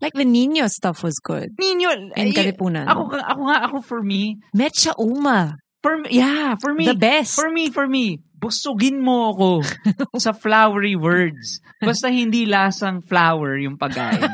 like 0.00 0.14
the 0.16 0.24
Nino 0.24 0.64
stuff 0.68 1.02
was 1.04 1.20
good 1.20 1.52
Ninyo, 1.60 2.16
in 2.16 2.32
eh, 2.32 2.32
Kalipunan. 2.32 2.88
ako, 2.88 3.20
ako 3.20 3.40
nga, 3.52 3.58
ako 3.68 3.76
for 3.84 4.00
me, 4.00 4.40
Mecha 4.56 4.96
Uma, 4.96 5.60
for 5.82 5.98
me, 5.98 6.08
yeah, 6.12 6.54
for 6.60 6.72
me, 6.72 6.84
the 6.86 6.94
best. 6.94 7.34
for 7.34 7.48
me, 7.48 7.70
for 7.70 7.86
me, 7.86 8.20
busugin 8.36 9.00
mo 9.00 9.32
ako 9.32 9.48
sa 10.20 10.32
flowery 10.32 10.96
words. 10.96 11.60
Basta 11.78 12.08
hindi 12.08 12.44
lasang 12.44 13.00
flower 13.02 13.56
yung 13.56 13.76
pagkain. 13.76 14.20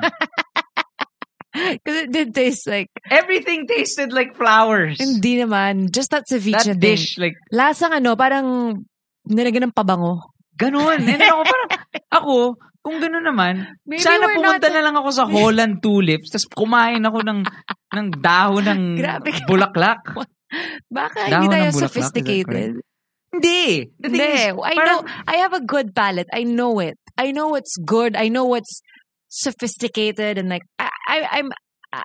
Because 1.57 2.05
it 2.05 2.13
did 2.13 2.35
taste 2.37 2.69
like, 2.69 2.93
Everything 3.09 3.65
tasted 3.65 4.13
like 4.13 4.37
flowers. 4.37 5.01
hindi 5.01 5.41
naman, 5.41 5.89
just 5.89 6.13
that 6.13 6.29
ceviche 6.29 6.53
That 6.69 6.77
thing. 6.77 6.85
dish, 6.85 7.17
like, 7.17 7.33
Lasang 7.49 7.97
ano, 7.97 8.13
parang 8.13 8.77
nilagyan 9.25 9.73
ng 9.73 9.75
pabango. 9.75 10.21
ganun. 10.53 11.01
And 11.01 11.17
ako 11.17 11.43
parang, 11.49 11.71
ako, 12.21 12.35
kung 12.85 12.97
ganun 13.01 13.25
naman, 13.25 13.55
Maybe 13.89 14.05
sana 14.05 14.37
pumunta 14.37 14.69
not- 14.69 14.75
na 14.77 14.83
lang 14.85 14.97
ako 15.01 15.09
sa 15.11 15.25
Holland 15.25 15.81
Tulips, 15.81 16.29
tapos 16.29 16.47
kumain 16.53 17.01
ako 17.01 17.25
ng, 17.25 17.41
ng 17.97 18.07
dahon 18.21 18.63
ng 18.63 18.83
Grabe 19.01 19.33
bulaklak. 19.49 20.13
Baka 20.91 21.29
Dahon 21.29 21.43
hindi 21.43 21.49
tayo 21.55 21.71
sophisticated. 21.75 22.71
Hindi. 23.33 23.91
Hindi. 24.01 24.23
is, 24.23 24.55
I 24.57 24.75
parang- 24.75 24.87
know, 24.87 25.01
I 25.27 25.37
have 25.45 25.53
a 25.53 25.61
good 25.61 25.93
palate. 25.95 26.29
I 26.33 26.45
know 26.45 26.79
it. 26.81 26.97
I 27.19 27.33
know 27.33 27.49
what's 27.53 27.77
good. 27.81 28.17
I 28.17 28.29
know 28.29 28.45
what's 28.45 28.81
sophisticated 29.29 30.39
and 30.39 30.49
like, 30.49 30.63
I, 30.79 30.89
I, 31.09 31.19
I'm, 31.41 31.49
I, 31.93 32.03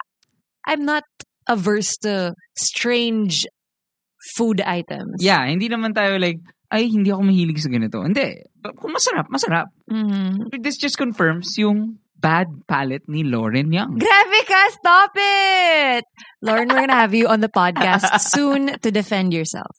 I'm 0.67 0.83
not 0.85 1.03
averse 1.47 1.95
to 2.03 2.33
strange 2.57 3.45
food 4.35 4.61
items. 4.61 5.21
Yeah, 5.23 5.45
hindi 5.45 5.69
naman 5.69 5.93
tayo 5.93 6.19
like, 6.19 6.39
ay, 6.71 6.87
hindi 6.87 7.11
ako 7.11 7.21
mahilig 7.27 7.59
sa 7.59 7.67
ganito. 7.67 7.99
Hindi. 7.99 8.47
Kung 8.79 8.95
masarap, 8.95 9.27
masarap. 9.27 9.67
Mhm. 9.91 10.55
This 10.63 10.77
just 10.79 10.95
confirms 10.97 11.55
yung 11.59 11.99
bad 12.21 12.47
palate 12.69 13.03
ni 13.09 13.23
Lauren 13.23 13.73
Young. 13.73 13.97
Grabe 13.97 14.39
ka! 14.45 14.61
Stop 14.77 15.11
it! 15.17 16.05
Lauren, 16.41 16.69
we're 16.69 16.85
gonna 16.85 16.93
have 16.93 17.13
you 17.13 17.27
on 17.27 17.41
the 17.41 17.49
podcast 17.49 18.05
soon 18.33 18.77
to 18.79 18.91
defend 18.93 19.33
yourself. 19.33 19.73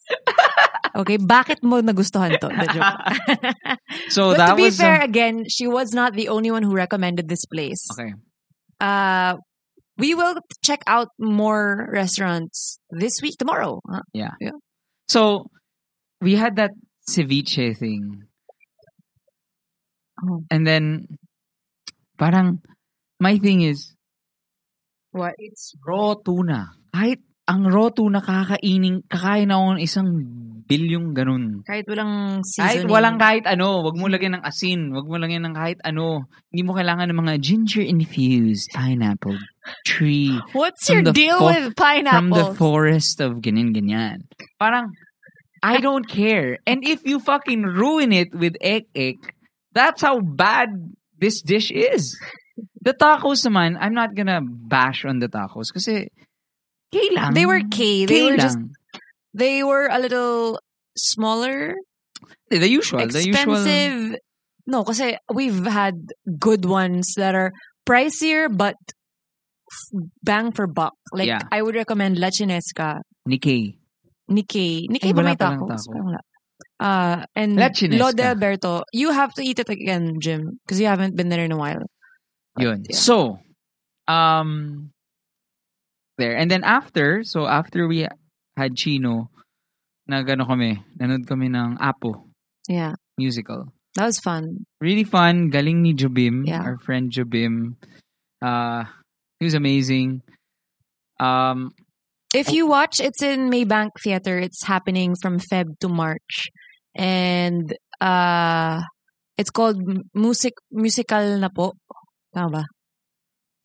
Okay, 0.93 1.17
bakit 1.17 1.63
mo 1.63 1.81
nagustuhan 1.81 2.37
to? 2.37 2.51
The 2.51 2.69
joke. 2.69 3.01
So 4.11 4.35
but 4.35 4.37
that 4.37 4.51
to 4.53 4.57
be 4.57 4.69
was... 4.69 4.77
fair, 4.77 5.01
again, 5.01 5.47
she 5.49 5.67
was 5.67 5.95
not 5.95 6.13
the 6.13 6.29
only 6.29 6.51
one 6.51 6.63
who 6.63 6.75
recommended 6.75 7.29
this 7.29 7.47
place. 7.47 7.81
okay. 7.97 8.13
Uh, 8.83 9.39
we 9.97 10.15
will 10.15 10.35
check 10.65 10.83
out 10.87 11.09
more 11.19 11.89
restaurants 11.93 12.79
this 12.91 13.13
week, 13.23 13.37
tomorrow. 13.39 13.81
huh? 13.89 14.03
So, 15.09 15.51
we 16.21 16.35
had 16.35 16.57
that 16.57 16.71
ceviche 17.09 17.77
thing. 17.79 18.25
Oh. 20.25 20.43
And 20.51 20.67
then, 20.67 21.07
parang, 22.17 22.61
my 23.19 23.39
thing 23.39 23.63
is, 23.63 23.95
What? 25.13 25.35
it's 25.37 25.77
raw 25.85 26.15
tuna. 26.17 26.73
Kahit 26.89 27.21
ang 27.45 27.69
raw 27.69 27.93
tuna 27.93 28.25
kakaining, 28.25 29.05
kakain 29.13 29.53
ako 29.53 29.77
ng 29.77 29.83
isang 29.83 30.09
bilyong 30.65 31.13
ganun. 31.13 31.61
Kahit 31.69 31.85
walang 31.85 32.41
Kahit 32.41 32.81
seasoning. 32.81 32.89
walang 32.89 33.17
kahit 33.21 33.45
ano, 33.45 33.85
wag 33.85 33.99
mo 33.99 34.09
lagyan 34.09 34.41
ng 34.41 34.45
asin, 34.47 34.89
wag 34.95 35.05
mo 35.05 35.21
lagyan 35.21 35.45
ng 35.45 35.53
kahit 35.53 35.77
ano. 35.85 36.25
Hindi 36.49 36.63
mo 36.65 36.73
kailangan 36.73 37.13
ng 37.13 37.19
mga 37.19 37.35
ginger 37.45 37.85
infused 37.85 38.73
pineapple 38.73 39.37
tree 39.85 40.33
What's 40.57 40.89
your 40.89 41.03
deal 41.13 41.39
fo- 41.39 41.51
with 41.51 41.77
from 41.77 42.31
the 42.33 42.47
pineapples? 42.49 42.57
forest 42.57 43.21
of 43.21 43.45
ganyan 43.45 43.75
ganyan. 43.77 44.25
Parang 44.57 44.95
I 45.61 45.77
don't 45.79 46.09
care. 46.09 46.57
And 46.65 46.81
if 46.83 47.05
you 47.05 47.21
fucking 47.21 47.63
ruin 47.69 48.11
it 48.17 48.33
with 48.33 48.57
egg 48.65 48.89
egg, 48.97 49.19
that's 49.77 50.01
how 50.01 50.19
bad 50.25 50.95
this 51.23 51.39
dish 51.41 51.71
is. 51.71 52.19
The 52.83 52.93
tacos 52.99 53.47
naman, 53.47 53.79
I'm 53.79 53.95
not 53.95 54.19
gonna 54.19 54.43
bash 54.43 55.07
on 55.07 55.23
the 55.23 55.31
tacos 55.31 55.71
kasi 55.71 56.11
K 56.91 56.97
lang. 57.15 57.33
They 57.33 57.47
were 57.47 57.63
K. 57.63 58.05
They 58.11 58.27
K 58.27 58.31
were 58.35 58.37
just 58.43 58.59
they 59.33 59.63
were 59.63 59.87
a 59.87 59.97
little 60.03 60.59
smaller, 60.99 61.79
the 62.51 62.69
usual, 62.69 63.07
the 63.07 63.23
usual. 63.23 63.55
expensive. 63.57 64.19
No, 64.67 64.83
kasi 64.85 65.17
we've 65.33 65.63
had 65.65 66.13
good 66.43 66.67
ones 66.67 67.15
that 67.17 67.33
are 67.39 67.55
pricier 67.89 68.51
but 68.51 68.77
bang 70.23 70.53
for 70.53 70.67
buck. 70.67 70.93
Like 71.15 71.27
Yeah. 71.33 71.41
I 71.51 71.63
would 71.63 71.75
recommend 71.75 72.19
La 72.19 72.29
Chinesca, 72.29 73.01
Nikkei. 73.25 73.79
Nikkei. 74.31 74.85
Ay, 74.85 74.93
Nikkei 74.93 75.13
ba 75.17 75.23
wala 75.25 75.33
may 75.33 75.37
tacos? 75.41 75.87
taco. 75.87 75.99
Wala. 76.03 76.21
Uh, 76.83 77.23
and 77.39 77.55
La 77.55 77.71
Chinesca. 77.71 78.01
Lo 78.03 78.11
de 78.11 78.25
Alberto, 78.27 78.83
you 78.93 79.13
have 79.15 79.31
to 79.39 79.43
eat 79.47 79.59
it 79.63 79.71
again, 79.71 80.19
Jim, 80.19 80.59
because 80.67 80.81
you 80.83 80.87
haven't 80.91 81.15
been 81.15 81.29
there 81.31 81.45
in 81.47 81.53
a 81.55 81.57
while. 81.57 81.87
Yun. 82.59 82.83
yeah. 82.91 82.97
So, 82.97 83.39
um, 84.09 84.91
there. 86.19 86.35
And 86.37 86.51
then 86.51 86.65
after, 86.65 87.23
so 87.23 87.47
after 87.47 87.87
we 87.87 88.09
had 88.57 88.75
Chino, 88.75 89.31
nagano 90.11 90.43
kami, 90.47 90.83
nanood 90.99 91.27
kami 91.27 91.47
ng 91.55 91.79
Apo 91.81 92.27
Yeah, 92.69 92.95
musical. 93.17 93.71
that 93.95 94.05
was 94.07 94.19
fun. 94.19 94.67
Really 94.81 95.05
fun. 95.05 95.51
Galing 95.51 95.83
ni 95.87 95.95
Jobim, 95.95 96.43
Yeah. 96.47 96.63
our 96.67 96.79
friend 96.79 97.11
Jobim. 97.13 97.77
Uh, 98.43 98.85
he 99.39 99.47
was 99.47 99.55
amazing. 99.55 100.23
Um, 101.21 101.71
If 102.35 102.51
you 102.51 102.67
watch, 102.67 102.99
it's 102.99 103.23
in 103.23 103.51
Maybank 103.53 103.91
Theater. 104.03 104.39
It's 104.41 104.65
happening 104.65 105.15
from 105.21 105.39
Feb 105.39 105.79
to 105.85 105.89
March, 105.89 106.49
and 106.95 107.75
uh, 108.01 108.81
it's 109.39 109.51
called 109.51 109.79
music 110.15 110.55
musical 110.71 111.39
na 111.39 111.49
po. 111.49 111.73
Tama 112.35 112.49
ba? 112.51 112.65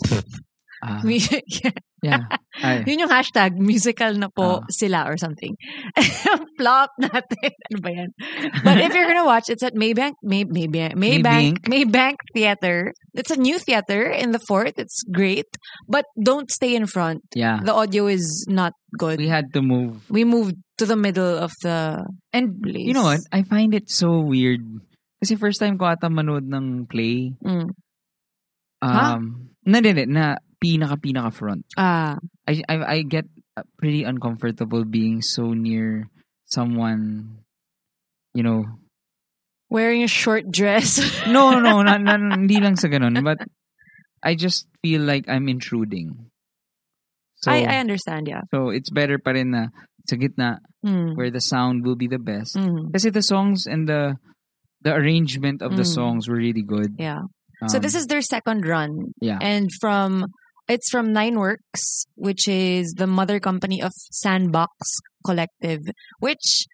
ah, 0.83 1.01
Mu- 1.07 1.17
yeah. 2.03 2.29
Ay. 2.61 2.83
Yun 2.85 3.05
yung 3.05 3.13
hashtag, 3.13 3.57
musical 3.57 4.13
na 4.17 4.29
po 4.29 4.61
Ah. 4.61 4.69
sila 4.69 5.05
or 5.09 5.17
something. 5.17 5.53
Flop 6.57 6.89
natin. 7.01 7.53
Ano 7.73 7.77
ba 7.81 7.89
yan? 7.93 8.09
But 8.63 8.77
if 8.81 8.93
you're 8.93 9.09
gonna 9.09 9.25
watch, 9.25 9.49
it's 9.49 9.63
at 9.65 9.73
Maybank, 9.73 10.13
May, 10.21 10.45
Maybank, 10.45 10.93
Maybank, 10.97 11.65
Maybank 11.65 12.17
Theater. 12.33 12.93
It's 13.13 13.31
a 13.33 13.37
new 13.37 13.57
theater 13.57 14.05
in 14.09 14.31
the 14.31 14.39
fort. 14.39 14.73
It's 14.77 15.01
great. 15.09 15.49
But 15.89 16.05
don't 16.21 16.49
stay 16.51 16.75
in 16.77 16.85
front. 16.85 17.21
Yeah. 17.33 17.59
The 17.65 17.73
audio 17.73 18.05
is 18.07 18.45
not 18.49 18.73
good. 18.97 19.17
We 19.17 19.27
had 19.29 19.53
to 19.53 19.61
move. 19.61 20.05
We 20.09 20.23
moved 20.23 20.55
to 20.77 20.85
the 20.85 20.95
middle 20.95 21.37
of 21.37 21.51
the 21.61 22.05
And 22.33 22.61
place. 22.61 22.85
you 22.85 22.93
know 22.93 23.09
what? 23.09 23.21
I 23.33 23.41
find 23.43 23.73
it 23.73 23.89
so 23.89 24.21
weird. 24.21 24.61
Kasi 25.21 25.33
first 25.35 25.57
time 25.59 25.77
ko 25.77 25.89
ata 25.89 26.09
manood 26.09 26.45
ng 26.45 26.85
play. 26.85 27.33
Mm. 27.41 27.73
Um, 28.81 29.21
na, 29.65 29.77
na, 29.81 29.91
na 30.05 30.25
pinaka-pinaka 30.61 31.33
front. 31.33 31.65
Ah, 31.77 32.21
I, 32.45 32.61
I 32.69 32.75
I 32.77 32.97
get 33.01 33.25
pretty 33.81 34.05
uncomfortable 34.05 34.85
being 34.85 35.25
so 35.25 35.57
near 35.57 36.09
someone, 36.45 37.41
you 38.37 38.45
know. 38.45 38.65
wearing 39.69 39.99
a 40.03 40.07
short 40.07 40.47
dress. 40.47 40.95
No, 41.27 41.59
no, 41.59 41.81
na, 41.87 41.97
na, 41.99 42.15
hindi 42.39 42.55
lang 42.61 42.79
sa 42.79 42.87
ganun, 42.87 43.19
but 43.19 43.41
I 44.23 44.35
just 44.35 44.63
feel 44.79 45.01
like 45.03 45.27
I'm 45.27 45.49
intruding. 45.51 46.31
So, 47.41 47.51
I, 47.51 47.63
I 47.69 47.77
understand, 47.77 48.27
yeah. 48.27 48.41
so 48.49 48.69
it's 48.73 48.89
better 48.89 49.19
pa 49.21 49.31
rin 49.37 49.51
na 49.51 49.67
sa 50.09 50.15
gitna 50.17 50.57
Mm. 50.85 51.17
where 51.17 51.29
the 51.33 51.41
sound 51.41 51.83
will 51.83 51.97
be 51.97 52.07
the 52.07 52.21
best. 52.21 52.55
Mm. 52.55 52.93
Kasi 52.93 53.09
the 53.09 53.21
songs 53.25 53.65
and 53.67 53.89
the 53.89 54.15
the 54.85 54.93
arrangement 54.93 55.61
of 55.65 55.73
the 55.75 55.83
Mm. 55.83 55.93
songs 55.97 56.29
were 56.29 56.37
really 56.37 56.63
good. 56.63 56.95
Yeah. 57.01 57.25
so 57.67 57.77
Um, 57.77 57.81
this 57.81 57.97
is 57.97 58.05
their 58.07 58.21
second 58.21 58.63
run. 58.65 59.11
yeah. 59.19 59.41
And 59.41 59.67
from 59.81 60.29
it's 60.69 60.87
from 60.93 61.11
Nine 61.11 61.35
Works, 61.41 62.05
which 62.15 62.47
is 62.47 62.93
the 62.95 63.07
mother 63.09 63.41
company 63.41 63.81
of 63.81 63.91
Sandbox 64.13 64.71
Collective, 65.25 65.81
which 66.21 66.65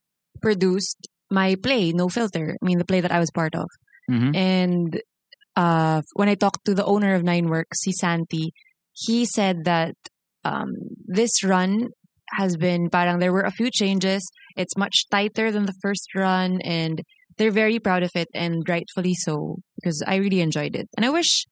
produced 0.43 1.07
my 1.31 1.55
play, 1.55 1.91
No 1.95 2.09
Filter. 2.11 2.55
I 2.59 2.63
mean 2.65 2.77
the 2.77 2.85
play 2.85 2.99
that 3.01 3.11
I 3.15 3.19
was 3.23 3.31
part 3.31 3.55
of. 3.55 3.65
Mhm. 4.11 4.35
And 4.35 4.89
uh, 5.55 6.01
when 6.19 6.27
I 6.27 6.35
talked 6.35 6.65
to 6.65 6.75
the 6.75 6.85
owner 6.85 7.15
of 7.15 7.23
Nine 7.23 7.47
Works, 7.49 7.81
si 7.87 7.91
Santi, 7.95 8.51
he 8.91 9.25
said 9.25 9.63
that 9.65 9.95
um, 10.43 10.73
this 11.05 11.43
run 11.43 11.89
has 12.31 12.57
been 12.57 12.89
parang 12.89 13.19
there 13.19 13.33
were 13.33 13.41
a 13.41 13.51
few 13.51 13.69
changes. 13.69 14.29
It's 14.55 14.77
much 14.77 15.07
tighter 15.09 15.51
than 15.51 15.65
the 15.65 15.75
first 15.81 16.07
run, 16.15 16.59
and 16.63 17.01
they're 17.37 17.51
very 17.51 17.79
proud 17.79 18.03
of 18.03 18.11
it, 18.15 18.27
and 18.33 18.63
rightfully 18.67 19.13
so 19.13 19.57
because 19.75 20.03
I 20.05 20.15
really 20.15 20.41
enjoyed 20.41 20.75
it. 20.75 20.87
And 20.97 21.05
I 21.05 21.09
wish 21.09 21.45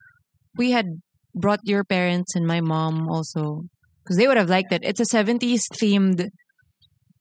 we 0.58 0.72
had 0.72 1.02
brought 1.36 1.60
your 1.64 1.84
parents 1.84 2.36
and 2.36 2.46
my 2.46 2.60
mom 2.60 3.08
also 3.10 3.64
because 4.04 4.18
they 4.18 4.28
would 4.28 4.38
have 4.38 4.50
liked 4.50 4.74
it. 4.74 4.82
It's 4.84 5.00
a 5.00 5.06
70s 5.06 5.62
themed, 5.74 6.28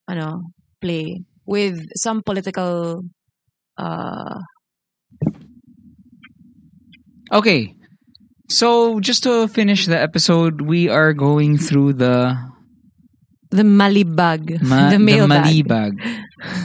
ano, 0.08 0.42
play 0.80 1.22
with 1.46 1.78
some 1.96 2.22
political 2.22 3.02
uh 3.78 4.40
Okay. 7.32 7.74
So 8.50 8.98
just 8.98 9.22
to 9.24 9.46
finish 9.46 9.86
the 9.86 9.94
episode, 9.98 10.60
we 10.66 10.88
are 10.90 11.12
going 11.14 11.54
through 11.56 11.94
the 12.02 12.34
The 13.50 13.62
Malibag. 13.62 14.62
ma- 14.62 14.90
the 14.94 14.98
mailbag. 14.98 15.46
Malibag. 15.46 15.92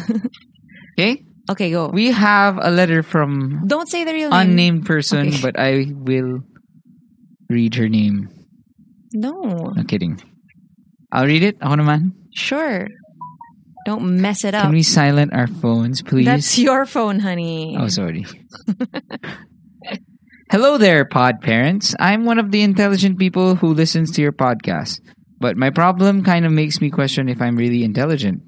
okay? 0.98 1.21
Okay, 1.50 1.69
go. 1.69 1.89
We 1.93 2.10
have 2.10 2.58
a 2.58 2.69
letter 2.74 3.04
from 3.06 3.65
Don't 3.69 3.86
say 3.89 4.04
the 4.04 4.13
real 4.13 4.30
name. 4.34 4.41
unnamed 4.50 4.86
person, 4.86 5.30
Okay. 5.30 5.41
but 5.41 5.60
I 5.62 5.93
will 5.93 6.41
read 7.50 7.76
her 7.78 7.88
name. 7.89 8.30
No. 9.13 9.69
No 9.78 9.84
kidding. 9.86 10.17
I'll 11.13 11.30
read 11.30 11.43
it. 11.45 11.58
Ako 11.62 11.78
naman. 11.86 12.17
Sure. 12.34 12.89
Don't 13.86 14.17
mess 14.21 14.41
it 14.43 14.58
up. 14.58 14.65
Can 14.65 14.74
we 14.74 14.82
silent 14.82 15.34
our 15.38 15.45
phones, 15.45 16.02
please? 16.02 16.26
That's 16.26 16.58
your 16.58 16.89
phone, 16.89 17.21
honey. 17.21 17.78
Oh, 17.78 17.88
sorry. 17.93 18.26
Hello 20.51 20.77
there, 20.77 21.05
pod 21.05 21.41
parents. 21.41 21.95
I'm 21.99 22.23
one 22.23 22.38
of 22.38 22.51
the 22.51 22.62
intelligent 22.62 23.17
people 23.17 23.55
who 23.55 23.73
listens 23.73 24.12
to 24.12 24.21
your 24.21 24.31
podcast, 24.31 24.99
but 25.39 25.58
my 25.58 25.71
problem 25.71 26.23
kind 26.23 26.45
of 26.45 26.51
makes 26.51 26.79
me 26.79 26.91
question 26.91 27.27
if 27.29 27.41
I'm 27.41 27.55
really 27.55 27.84
intelligent. 27.84 28.43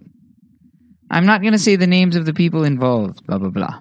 I'm 1.09 1.25
not 1.25 1.41
going 1.41 1.53
to 1.53 1.59
say 1.59 1.75
the 1.75 1.87
names 1.87 2.15
of 2.15 2.27
the 2.27 2.35
people 2.35 2.63
involved, 2.63 3.25
blah, 3.25 3.39
blah, 3.39 3.49
blah. 3.49 3.79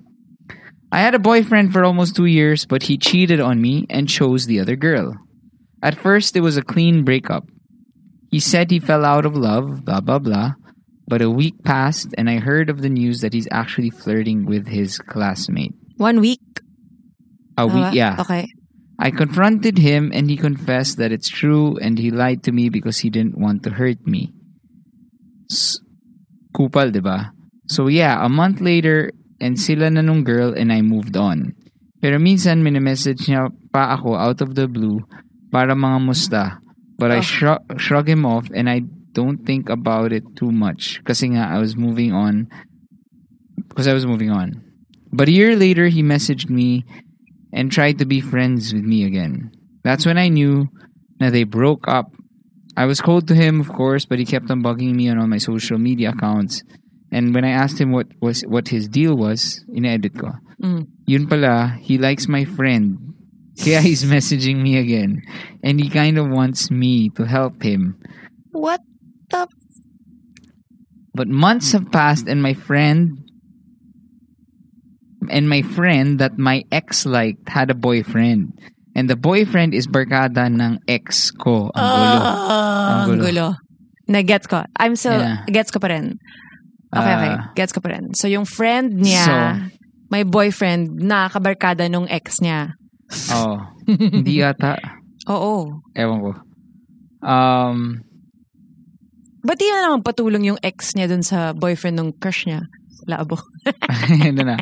I 0.90 1.00
had 1.00 1.14
a 1.14 1.18
boyfriend 1.18 1.74
for 1.74 1.84
almost 1.84 2.16
two 2.16 2.24
years, 2.24 2.64
but 2.64 2.84
he 2.84 2.96
cheated 2.96 3.38
on 3.38 3.60
me 3.60 3.84
and 3.90 4.08
chose 4.08 4.46
the 4.46 4.60
other 4.60 4.76
girl. 4.76 5.14
At 5.82 5.98
first, 5.98 6.36
it 6.36 6.40
was 6.40 6.56
a 6.56 6.62
clean 6.62 7.04
breakup. 7.04 7.44
He 8.30 8.40
said 8.40 8.70
he 8.70 8.80
fell 8.80 9.04
out 9.04 9.26
of 9.26 9.36
love, 9.36 9.84
blah, 9.84 10.00
blah, 10.00 10.20
blah. 10.20 10.52
But 11.06 11.20
a 11.20 11.30
week 11.30 11.62
passed, 11.64 12.14
and 12.16 12.30
I 12.30 12.38
heard 12.38 12.70
of 12.70 12.80
the 12.80 12.88
news 12.88 13.20
that 13.20 13.34
he's 13.34 13.46
actually 13.52 13.90
flirting 13.90 14.46
with 14.46 14.68
his 14.68 14.96
classmate. 14.98 15.74
One 15.98 16.20
week. 16.20 16.40
A 17.56 17.66
Tama? 17.66 17.74
week, 17.90 17.94
yeah. 17.96 18.16
Okay. 18.20 18.48
I 18.98 19.10
confronted 19.10 19.76
him, 19.78 20.10
and 20.14 20.28
he 20.30 20.36
confessed 20.36 20.96
that 20.96 21.12
it's 21.12 21.28
true, 21.28 21.76
and 21.80 21.98
he 21.98 22.10
lied 22.10 22.42
to 22.44 22.52
me 22.52 22.68
because 22.68 23.00
he 23.04 23.10
didn't 23.10 23.36
want 23.36 23.62
to 23.64 23.70
hurt 23.76 24.00
me. 24.06 24.32
S- 25.50 25.78
Kupal, 26.56 26.92
diba? 26.92 27.30
So 27.68 27.88
yeah, 27.88 28.24
a 28.24 28.28
month 28.28 28.60
later, 28.60 29.12
and 29.40 29.60
sila 29.60 29.90
na 29.90 30.00
nung 30.00 30.24
girl, 30.24 30.54
and 30.56 30.72
I 30.72 30.80
moved 30.80 31.16
on. 31.16 31.52
Pero 32.00 32.16
minsan, 32.16 32.64
minimessage 32.64 33.28
niya 33.28 33.52
pa 33.72 33.96
ako 33.96 34.16
out 34.16 34.40
of 34.40 34.54
the 34.56 34.64
blue 34.68 35.04
para 35.52 35.76
mga 35.76 35.98
musta. 36.00 36.42
But 36.96 37.12
I 37.12 37.20
Oh. 37.20 37.26
shrug, 37.26 37.60
shrug 37.76 38.08
him 38.08 38.24
off, 38.24 38.48
and 38.56 38.68
I 38.72 38.80
don't 39.12 39.44
think 39.44 39.68
about 39.68 40.12
it 40.12 40.24
too 40.36 40.48
much. 40.52 41.04
Kasi 41.04 41.36
nga, 41.36 41.48
I 41.52 41.60
was 41.60 41.76
moving 41.76 42.12
on. 42.16 42.48
Because 43.68 43.88
I 43.88 43.92
was 43.92 44.08
moving 44.08 44.32
on. 44.32 44.60
But 45.12 45.28
a 45.28 45.36
year 45.36 45.52
later, 45.56 45.88
he 45.92 46.00
messaged 46.00 46.48
me 46.48 46.84
and 47.52 47.70
tried 47.70 47.98
to 47.98 48.06
be 48.06 48.20
friends 48.20 48.72
with 48.72 48.84
me 48.84 49.04
again. 49.04 49.50
That's 49.82 50.06
when 50.06 50.18
I 50.18 50.28
knew 50.28 50.68
that 51.20 51.32
they 51.32 51.44
broke 51.44 51.88
up. 51.88 52.12
I 52.76 52.84
was 52.84 53.00
cold 53.00 53.28
to 53.28 53.34
him, 53.34 53.60
of 53.60 53.68
course, 53.68 54.04
but 54.04 54.18
he 54.18 54.24
kept 54.24 54.50
on 54.50 54.62
bugging 54.62 54.94
me 54.94 55.08
on 55.08 55.18
all 55.18 55.26
my 55.26 55.38
social 55.38 55.78
media 55.78 56.10
accounts. 56.10 56.62
And 57.10 57.34
when 57.34 57.44
I 57.44 57.50
asked 57.50 57.80
him 57.80 57.92
what 57.92 58.08
was 58.20 58.42
what 58.42 58.68
his 58.68 58.88
deal 58.88 59.16
was, 59.16 59.64
in-edit 59.72 60.18
ko. 60.18 60.32
Mm. 60.62 60.88
Yun 61.06 61.26
pala, 61.28 61.78
he 61.80 61.98
likes 61.98 62.28
my 62.28 62.44
friend. 62.44 63.14
Kaya 63.56 63.80
he's 63.80 64.04
messaging 64.16 64.60
me 64.60 64.76
again. 64.76 65.22
And 65.62 65.80
he 65.80 65.88
kind 65.88 66.18
of 66.18 66.28
wants 66.28 66.70
me 66.70 67.08
to 67.10 67.24
help 67.24 67.62
him. 67.62 67.96
What 68.50 68.80
the? 69.30 69.48
But 71.14 71.28
months 71.28 71.72
have 71.72 71.90
passed 71.90 72.26
and 72.28 72.42
my 72.42 72.52
friend 72.52 73.25
and 75.30 75.48
my 75.48 75.62
friend 75.62 76.18
that 76.18 76.38
my 76.38 76.62
ex 76.70 77.06
liked 77.06 77.48
had 77.48 77.70
a 77.70 77.76
boyfriend. 77.76 78.52
And 78.96 79.10
the 79.10 79.16
boyfriend 79.16 79.74
is 79.76 79.84
barkada 79.86 80.48
ng 80.48 80.80
ex 80.88 81.30
ko. 81.30 81.68
Ang 81.76 81.84
gulo. 81.84 82.16
Ah, 82.16 82.88
Ang 82.88 83.00
gulo. 83.06 83.20
gulo. 83.28 83.46
Na-gets 84.08 84.46
ko. 84.46 84.64
I'm 84.80 84.96
so, 84.96 85.12
Yeah. 85.12 85.44
gets 85.50 85.68
ko 85.68 85.82
pa 85.82 85.92
rin. 85.92 86.16
Okay, 86.94 87.12
okay. 87.12 87.32
Ah. 87.36 87.52
Gets 87.52 87.74
ko 87.76 87.84
pa 87.84 87.92
rin. 87.92 88.14
So, 88.16 88.24
yung 88.24 88.46
friend 88.48 88.96
niya, 88.96 89.26
So- 89.26 89.56
may 90.08 90.22
boyfriend 90.24 90.96
na 91.02 91.28
kabarkada 91.28 91.90
nung 91.90 92.06
ex 92.08 92.38
niya. 92.40 92.72
Oh. 93.34 93.58
Hindi 93.84 94.38
yata. 94.42 94.78
Oo. 95.28 95.82
Ewan 95.92 96.18
ko. 96.22 96.32
Um, 97.20 98.00
Ba't 99.46 99.58
di 99.58 99.66
na 99.70 99.86
naman 99.90 100.02
patulong 100.02 100.42
yung 100.42 100.60
ex 100.62 100.94
niya 100.94 101.06
dun 101.06 101.22
sa 101.22 101.52
boyfriend 101.52 101.98
ng 102.00 102.10
crush 102.18 102.46
niya? 102.46 102.66
Labo. 103.06 103.38
Ano 104.26 104.42
na. 104.42 104.56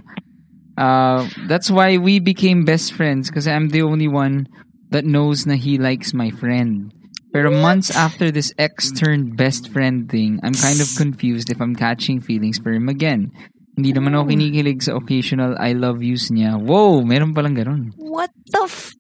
Uh, 0.77 1.29
that's 1.47 1.71
why 1.71 1.97
we 1.99 2.19
became 2.19 2.65
best 2.65 2.93
friends 2.93 3.31
because 3.31 3.47
I'm 3.47 3.69
the 3.69 3.83
only 3.83 4.09
one 4.09 4.47
that 4.91 5.05
knows 5.05 5.47
na 5.47 5.55
he 5.55 5.79
likes 5.79 6.15
my 6.15 6.31
friend. 6.31 6.93
Pero 7.35 7.51
months 7.51 7.91
after 7.91 8.31
this 8.31 8.55
ex 8.59 8.93
turned 8.95 9.37
best 9.37 9.71
friend 9.71 10.07
thing, 10.07 10.39
I'm 10.43 10.55
kind 10.55 10.81
of 10.81 10.87
confused 10.95 11.51
if 11.51 11.61
I'm 11.61 11.75
catching 11.75 12.21
feelings 12.21 12.59
for 12.63 12.71
him 12.71 12.89
again. 12.89 13.35
Hindi 13.75 13.91
naman 13.91 14.15
ako 14.15 14.31
kinikilig 14.31 14.87
sa 14.87 14.95
occasional 14.95 15.59
I 15.59 15.75
love 15.75 15.99
yous 15.99 16.31
niya. 16.31 16.63
Whoa, 16.63 17.03
meron 17.03 17.35
palang 17.35 17.59
ganun. 17.59 17.91
What 17.99 18.31
the 18.47 18.71
f... 18.71 18.95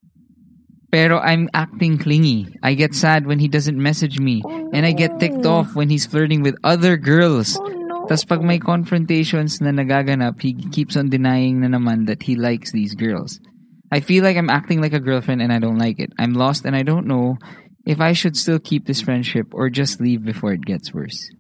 Pero 0.91 1.23
I'm 1.23 1.47
acting 1.55 1.99
clingy. 1.99 2.51
I 2.63 2.75
get 2.75 2.95
sad 2.95 3.27
when 3.27 3.39
he 3.39 3.47
doesn't 3.47 3.79
message 3.79 4.19
me. 4.19 4.43
And 4.47 4.87
I 4.87 4.91
get 4.95 5.19
ticked 5.19 5.47
off 5.47 5.75
when 5.75 5.91
he's 5.91 6.07
flirting 6.07 6.43
with 6.43 6.59
other 6.63 6.99
girls. 6.99 7.55
Oh 7.59 7.67
no. 7.67 7.74
Tapos 8.05 8.29
pag 8.29 8.45
may 8.45 8.61
confrontations 8.61 9.61
na 9.65 9.73
nagaganap, 9.73 10.37
he 10.43 10.53
keeps 10.53 10.97
on 10.97 11.09
denying 11.09 11.65
na 11.65 11.73
naman 11.73 12.05
that 12.05 12.29
he 12.29 12.37
likes 12.37 12.73
these 12.73 12.93
girls. 12.93 13.41
I 13.89 14.01
feel 14.01 14.25
like 14.25 14.37
I'm 14.37 14.51
acting 14.51 14.81
like 14.81 14.93
a 14.93 15.01
girlfriend 15.01 15.41
and 15.41 15.53
I 15.53 15.59
don't 15.59 15.79
like 15.79 15.99
it. 16.01 16.13
I'm 16.19 16.35
lost 16.35 16.65
and 16.67 16.77
I 16.77 16.83
don't 16.83 17.07
know 17.07 17.39
if 17.87 18.01
I 18.01 18.13
should 18.13 18.37
still 18.37 18.59
keep 18.59 18.87
this 18.87 19.01
friendship 19.01 19.53
or 19.53 19.71
just 19.71 20.01
leave 20.01 20.25
before 20.25 20.53
it 20.53 20.65
gets 20.65 20.93
worse. 20.93 21.31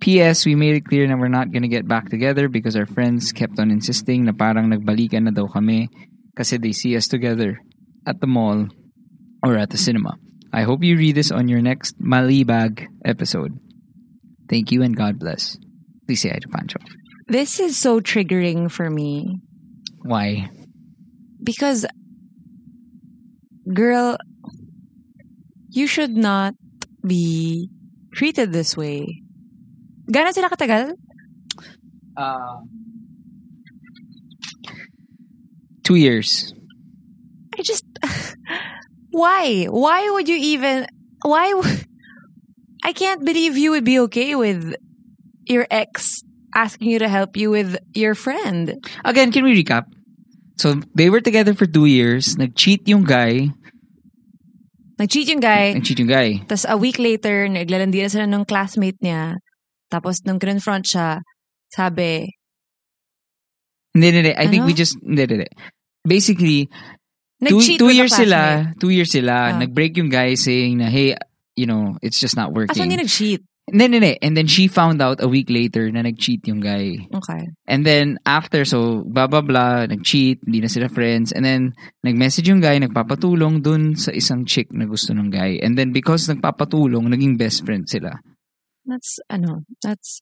P.S. 0.00 0.46
We 0.46 0.54
made 0.54 0.76
it 0.76 0.88
clear 0.88 1.06
na 1.06 1.16
we're 1.16 1.28
not 1.28 1.52
gonna 1.52 1.68
get 1.68 1.88
back 1.88 2.08
together 2.08 2.48
because 2.48 2.76
our 2.76 2.86
friends 2.86 3.32
kept 3.32 3.60
on 3.60 3.70
insisting 3.70 4.24
na 4.24 4.32
parang 4.32 4.72
nagbalikan 4.72 5.28
na 5.28 5.30
daw 5.30 5.44
kami 5.44 5.92
kasi 6.32 6.56
they 6.56 6.72
see 6.72 6.96
us 6.96 7.08
together 7.08 7.60
at 8.08 8.20
the 8.20 8.26
mall 8.26 8.68
or 9.44 9.60
at 9.60 9.68
the 9.68 9.76
cinema. 9.76 10.16
I 10.52 10.62
hope 10.62 10.82
you 10.82 10.96
read 10.96 11.14
this 11.14 11.30
on 11.30 11.48
your 11.48 11.60
next 11.60 12.00
Malibag 12.00 12.88
episode. 13.04 13.52
Thank 14.48 14.72
you 14.72 14.82
and 14.82 14.96
God 14.96 15.20
bless. 15.20 15.60
Please 16.10 16.22
say 16.22 16.30
hi 16.30 16.40
to 16.40 16.48
Pancho. 16.48 16.80
This 17.28 17.60
is 17.60 17.78
so 17.78 18.00
triggering 18.00 18.68
for 18.68 18.90
me. 18.90 19.38
Why? 20.02 20.50
Because, 21.40 21.86
girl, 23.72 24.18
you 25.70 25.86
should 25.86 26.16
not 26.16 26.54
be 27.06 27.70
treated 28.10 28.50
this 28.50 28.76
way. 28.76 29.22
Gano'n 30.10 30.34
sila 30.34 30.50
katagal? 30.50 30.98
Uh, 32.16 32.58
two 35.84 35.94
years. 35.94 36.52
I 37.56 37.62
just, 37.62 37.86
why? 39.12 39.66
Why 39.70 40.10
would 40.10 40.28
you 40.28 40.58
even, 40.58 40.88
why, 41.22 41.54
I 42.82 42.92
can't 42.92 43.24
believe 43.24 43.56
you 43.56 43.70
would 43.70 43.84
be 43.84 44.00
okay 44.10 44.34
with 44.34 44.74
your 45.50 45.66
ex 45.70 46.22
asking 46.54 46.90
you 46.90 46.98
to 47.02 47.08
help 47.10 47.36
you 47.36 47.50
with 47.50 47.76
your 47.94 48.14
friend. 48.14 48.78
Again, 49.04 49.30
can 49.34 49.42
we 49.44 49.54
recap? 49.58 49.86
So 50.58 50.78
they 50.94 51.10
were 51.10 51.20
together 51.20 51.54
for 51.54 51.66
two 51.66 51.86
years. 51.86 52.36
Nag-cheat 52.38 52.86
yung 52.86 53.02
guy. 53.02 53.50
Nag-cheat 55.00 55.32
yung 55.32 55.40
guy, 55.40 55.72
Nag-cheat 55.72 55.98
yung 56.04 56.12
guy. 56.12 56.44
Tapos 56.44 56.68
a 56.68 56.76
week 56.76 57.00
later, 57.00 57.48
naglalandi 57.48 58.04
na 58.04 58.10
sila 58.12 58.26
ng 58.28 58.44
classmate 58.44 59.00
niya. 59.00 59.40
Tapos 59.88 60.20
nung 60.28 60.36
confront 60.36 60.84
siya, 60.84 61.24
sabi, 61.72 62.28
Hindi, 63.96 64.06
hindi, 64.12 64.18
hindi. 64.30 64.34
I 64.38 64.46
think 64.46 64.62
Ano? 64.62 64.68
we 64.70 64.74
just, 64.76 64.94
hindi, 65.02 65.22
hindi, 65.26 65.34
hindi. 65.42 65.50
Basically, 66.06 66.58
two, 67.42 67.58
nag-cheat 67.58 67.78
two 67.80 67.88
a 67.90 67.96
years 67.96 68.14
sila, 68.14 68.70
two 68.78 68.92
years 68.94 69.10
sila, 69.10 69.50
Ah. 69.50 69.58
nag-break 69.58 69.96
yung 69.98 70.12
guy 70.12 70.36
saying 70.38 70.78
na, 70.78 70.86
hey, 70.92 71.16
you 71.56 71.66
know, 71.66 71.96
it's 72.04 72.20
just 72.20 72.36
not 72.36 72.52
working. 72.54 72.76
hindi 72.76 73.00
nag-cheat? 73.00 73.42
Hindi, 73.70 73.98
hindi. 73.98 74.18
And 74.20 74.36
then 74.36 74.46
she 74.46 74.66
found 74.68 75.00
out 75.00 75.22
a 75.22 75.28
week 75.28 75.48
later 75.48 75.90
na 75.90 76.02
nag-cheat 76.02 76.46
yung 76.46 76.60
guy. 76.60 77.06
Okay. 77.14 77.48
And 77.66 77.86
then 77.86 78.18
after, 78.26 78.64
so 78.64 79.06
blah 79.06 79.26
blah 79.26 79.40
blah, 79.40 79.86
nag-cheat, 79.86 80.42
hindi 80.44 80.60
na 80.60 80.68
sila 80.68 80.90
friends. 80.90 81.30
And 81.32 81.44
then 81.44 81.72
nag-message 82.02 82.48
yung 82.48 82.60
guy, 82.60 82.78
nagpapatulong 82.78 83.62
dun 83.62 83.94
sa 83.94 84.10
isang 84.10 84.44
chick 84.44 84.68
na 84.74 84.84
gusto 84.84 85.14
ng 85.14 85.30
guy. 85.30 85.62
And 85.62 85.78
then 85.78 85.92
because 85.92 86.26
nagpapatulong, 86.26 87.06
naging 87.08 87.38
best 87.38 87.64
friend 87.64 87.88
sila. 87.88 88.18
That's, 88.84 89.18
ano, 89.30 89.62
that's, 89.82 90.20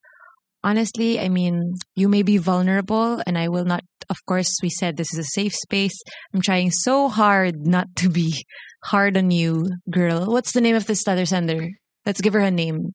honestly, 0.62 1.18
I 1.18 1.28
mean, 1.28 1.74
you 1.94 2.08
may 2.08 2.22
be 2.22 2.36
vulnerable 2.36 3.22
and 3.26 3.38
I 3.38 3.48
will 3.48 3.64
not, 3.64 3.82
of 4.10 4.18
course, 4.26 4.58
we 4.62 4.68
said 4.68 4.96
this 4.96 5.12
is 5.12 5.18
a 5.18 5.32
safe 5.32 5.54
space. 5.54 5.96
I'm 6.34 6.42
trying 6.42 6.70
so 6.70 7.08
hard 7.08 7.66
not 7.66 7.88
to 7.96 8.10
be 8.10 8.44
hard 8.84 9.16
on 9.16 9.30
you, 9.30 9.66
girl. 9.90 10.26
What's 10.26 10.52
the 10.52 10.60
name 10.60 10.76
of 10.76 10.86
this 10.86 11.06
letter 11.06 11.24
sender? 11.24 11.68
Let's 12.04 12.20
give 12.20 12.32
her 12.34 12.40
a 12.40 12.50
name. 12.50 12.92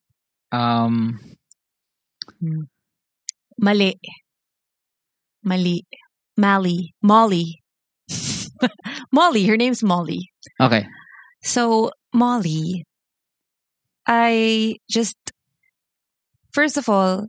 Um, 0.54 1.18
Mali. 3.58 3.98
Mali. 5.42 5.82
Mali. 6.36 6.94
Molly. 7.02 7.62
Molly. 9.12 9.46
Her 9.46 9.56
name's 9.56 9.82
Molly. 9.82 10.30
okay. 10.60 10.86
So, 11.42 11.90
Molly, 12.12 12.84
I 14.06 14.76
just, 14.88 15.16
first 16.52 16.76
of 16.76 16.88
all, 16.88 17.26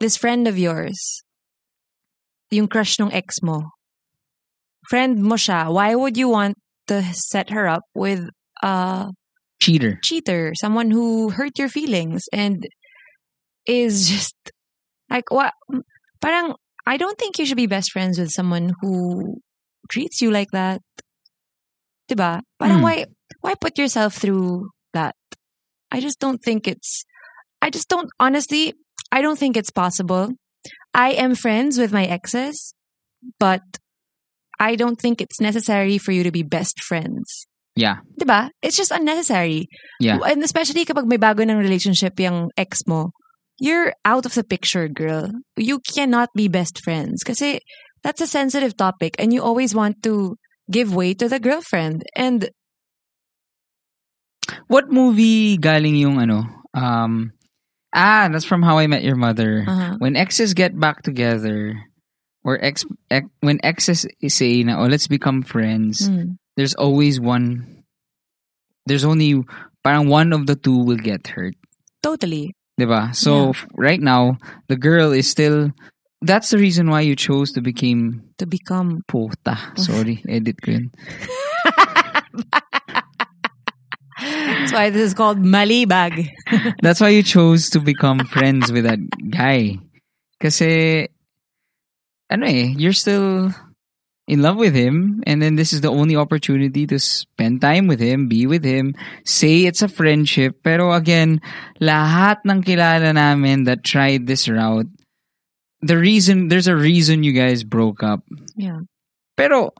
this 0.00 0.16
friend 0.16 0.46
of 0.48 0.58
yours, 0.58 1.22
yung 2.50 2.68
crush 2.68 2.98
nung 2.98 3.12
ex 3.12 3.40
mo, 3.42 3.70
friend 4.90 5.22
mo 5.22 5.36
siya, 5.36 5.72
why 5.72 5.94
would 5.94 6.16
you 6.16 6.28
want 6.28 6.56
to 6.88 7.02
set 7.12 7.50
her 7.50 7.68
up 7.68 7.84
with 7.94 8.28
a 8.62 9.08
Cheater. 9.60 9.98
cheater, 10.02 10.52
someone 10.54 10.90
who 10.90 11.30
hurt 11.30 11.58
your 11.58 11.68
feelings 11.68 12.24
and 12.32 12.62
is 13.66 14.08
just 14.08 14.34
like 15.10 15.30
what 15.30 15.52
parang 16.22 16.54
I 16.86 16.96
don't 16.96 17.18
think 17.18 17.38
you 17.38 17.44
should 17.44 17.56
be 17.58 17.66
best 17.66 17.90
friends 17.92 18.18
with 18.18 18.30
someone 18.30 18.72
who 18.80 19.40
treats 19.90 20.22
you 20.22 20.30
like 20.30 20.50
that. 20.52 20.80
Diba? 22.08 22.40
Parang 22.62 22.78
Hmm. 22.78 22.86
why 22.86 22.96
why 23.40 23.54
put 23.54 23.78
yourself 23.78 24.14
through 24.14 24.70
that? 24.94 25.16
I 25.90 26.00
just 26.00 26.20
don't 26.20 26.38
think 26.42 26.68
it's 26.68 27.04
I 27.60 27.70
just 27.70 27.88
don't 27.88 28.08
honestly 28.20 28.74
I 29.10 29.22
don't 29.22 29.38
think 29.38 29.56
it's 29.56 29.70
possible. 29.74 30.30
I 30.94 31.12
am 31.18 31.34
friends 31.34 31.78
with 31.78 31.92
my 31.92 32.04
exes, 32.04 32.74
but 33.40 33.62
I 34.60 34.76
don't 34.76 35.00
think 35.00 35.20
it's 35.20 35.40
necessary 35.40 35.98
for 35.98 36.12
you 36.12 36.22
to 36.22 36.30
be 36.30 36.42
best 36.44 36.78
friends. 36.82 37.47
Yeah. 37.78 38.02
'Di 38.18 38.26
ba? 38.26 38.50
It's 38.58 38.74
just 38.74 38.90
unnecessary. 38.90 39.70
Yeah. 40.02 40.18
And 40.26 40.42
especially 40.42 40.82
kapag 40.82 41.06
may 41.06 41.20
bago 41.20 41.46
ng 41.46 41.62
relationship 41.62 42.18
yung 42.18 42.50
ex 42.58 42.82
mo, 42.90 43.14
you're 43.62 43.94
out 44.02 44.26
of 44.26 44.34
the 44.34 44.42
picture, 44.42 44.90
girl. 44.90 45.30
You 45.54 45.78
cannot 45.86 46.34
be 46.34 46.50
best 46.50 46.82
friends 46.82 47.22
kasi 47.22 47.62
that's 48.02 48.18
a 48.18 48.26
sensitive 48.26 48.74
topic 48.74 49.14
and 49.22 49.30
you 49.30 49.38
always 49.46 49.78
want 49.78 50.02
to 50.02 50.34
give 50.66 50.90
way 50.90 51.14
to 51.14 51.30
the 51.30 51.38
girlfriend. 51.38 52.02
And 52.18 52.50
What 54.68 54.88
movie 54.88 55.56
galing 55.56 55.96
yung 55.96 56.20
ano? 56.20 56.48
Um, 56.72 57.32
ah, 57.92 58.28
that's 58.32 58.44
from 58.48 58.62
How 58.62 58.78
I 58.78 58.86
Met 58.86 59.04
Your 59.04 59.16
Mother. 59.16 59.64
uh, 59.68 59.94
When 60.00 60.16
exes 60.16 60.54
get 60.54 60.72
back 60.72 61.02
together, 61.02 61.76
or 62.44 62.56
ex, 62.62 62.84
ex 63.10 63.28
when 63.40 63.60
exes 63.62 64.06
say 64.28 64.62
na, 64.64 64.80
oh, 64.80 64.88
let's 64.88 65.08
become 65.08 65.42
friends, 65.42 66.08
mm, 66.08 66.36
there's 66.58 66.74
always 66.74 67.22
one, 67.22 67.84
there's 68.90 69.06
only, 69.06 69.38
parang 69.86 70.10
one 70.10 70.34
of 70.34 70.50
the 70.50 70.56
two 70.58 70.74
will 70.82 70.98
get 70.98 71.28
hurt. 71.30 71.54
totally. 72.02 72.50
Diba? 72.80 73.14
So, 73.14 73.50
f- 73.50 73.66
right 73.74 74.00
now, 74.00 74.38
the 74.66 74.76
girl 74.76 75.10
is 75.10 75.30
still, 75.30 75.70
that's 76.22 76.50
the 76.50 76.58
reason 76.58 76.90
why 76.90 77.02
you 77.02 77.14
chose 77.14 77.50
to 77.54 77.60
become 77.62 78.22
To 78.38 78.46
become 78.46 79.02
puta. 79.06 79.58
Sorry, 79.74 80.22
edit 80.28 80.62
ko 80.62 80.70
yun. 80.78 80.90
That's 84.18 84.72
why 84.72 84.90
this 84.90 85.02
is 85.02 85.14
called 85.14 85.38
Malibag. 85.38 86.30
That's 86.82 87.00
why 87.00 87.08
you 87.10 87.22
chose 87.22 87.70
to 87.70 87.78
become 87.80 88.26
friends 88.26 88.72
with 88.72 88.82
that 88.84 88.98
guy. 89.30 89.78
Kasi, 90.42 91.06
ano 92.30 92.46
eh, 92.46 92.74
you're 92.76 92.92
still, 92.92 93.54
in 94.28 94.42
love 94.42 94.56
with 94.60 94.74
him 94.74 95.24
and 95.26 95.40
then 95.40 95.56
this 95.56 95.72
is 95.72 95.80
the 95.80 95.90
only 95.90 96.14
opportunity 96.14 96.86
to 96.86 97.00
spend 97.00 97.62
time 97.62 97.88
with 97.88 97.98
him, 97.98 98.28
be 98.28 98.46
with 98.46 98.62
him, 98.62 98.94
say 99.24 99.64
it's 99.64 99.80
a 99.80 99.88
friendship. 99.88 100.60
Pero 100.62 100.92
again, 100.92 101.40
lahat 101.80 102.44
ng 102.44 102.62
kilala 102.62 103.16
namin 103.16 103.64
that 103.64 103.82
tried 103.82 104.28
this 104.28 104.46
route, 104.46 104.86
the 105.80 105.96
reason, 105.96 106.48
there's 106.48 106.68
a 106.68 106.76
reason 106.76 107.24
you 107.24 107.32
guys 107.32 107.64
broke 107.64 108.02
up. 108.04 108.20
Yeah. 108.54 108.84
Pero, 109.34 109.72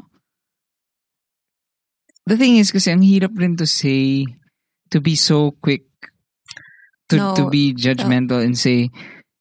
the 2.25 2.37
thing 2.37 2.57
is 2.57 2.73
kasi 2.73 2.89
ang 2.91 3.05
hirap 3.05 3.37
rin 3.37 3.57
to 3.61 3.67
say, 3.69 4.25
to 4.89 5.01
be 5.01 5.15
so 5.15 5.53
quick, 5.61 5.85
to, 7.13 7.17
No, 7.17 7.35
to 7.37 7.51
be 7.51 7.77
uh, 7.77 7.77
judgmental 7.77 8.41
and 8.41 8.57
say, 8.57 8.89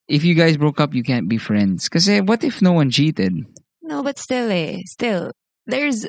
if 0.07 0.23
you 0.27 0.35
guys 0.35 0.57
broke 0.57 0.81
up, 0.81 0.93
you 0.93 1.03
can't 1.03 1.29
be 1.29 1.37
friends. 1.37 1.87
Kasi 1.87 2.19
what 2.19 2.43
if 2.43 2.61
no 2.61 2.73
one 2.73 2.91
cheated? 2.91 3.47
No, 3.87 4.03
but 4.03 4.19
still, 4.19 4.51
eh, 4.51 4.83
still, 4.85 5.31
there's, 5.65 6.03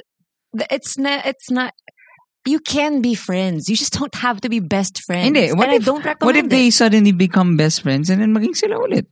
it's 0.71 0.99
not, 0.99 1.23
it's 1.27 1.47
not. 1.51 1.73
You 2.45 2.59
can 2.59 2.99
be 3.01 3.15
friends. 3.15 3.69
You 3.71 3.77
just 3.77 3.93
don't 3.95 4.15
have 4.19 4.41
to 4.43 4.49
be 4.51 4.59
best 4.59 4.99
friends. 5.07 5.31
Hindi, 5.31 5.53
what 5.55 5.69
and 5.71 5.79
if- 5.79 5.83
I 5.83 5.85
don't 5.87 6.03
recommend 6.05 6.27
What 6.27 6.37
if 6.37 6.47
it. 6.47 6.51
they 6.51 6.71
suddenly 6.71 7.13
become 7.13 7.57
best 7.57 7.83
friends 7.87 8.11
and 8.11 8.19
then 8.21 8.35
maging 8.35 8.57
sila 8.57 8.81
ulit? 8.83 9.07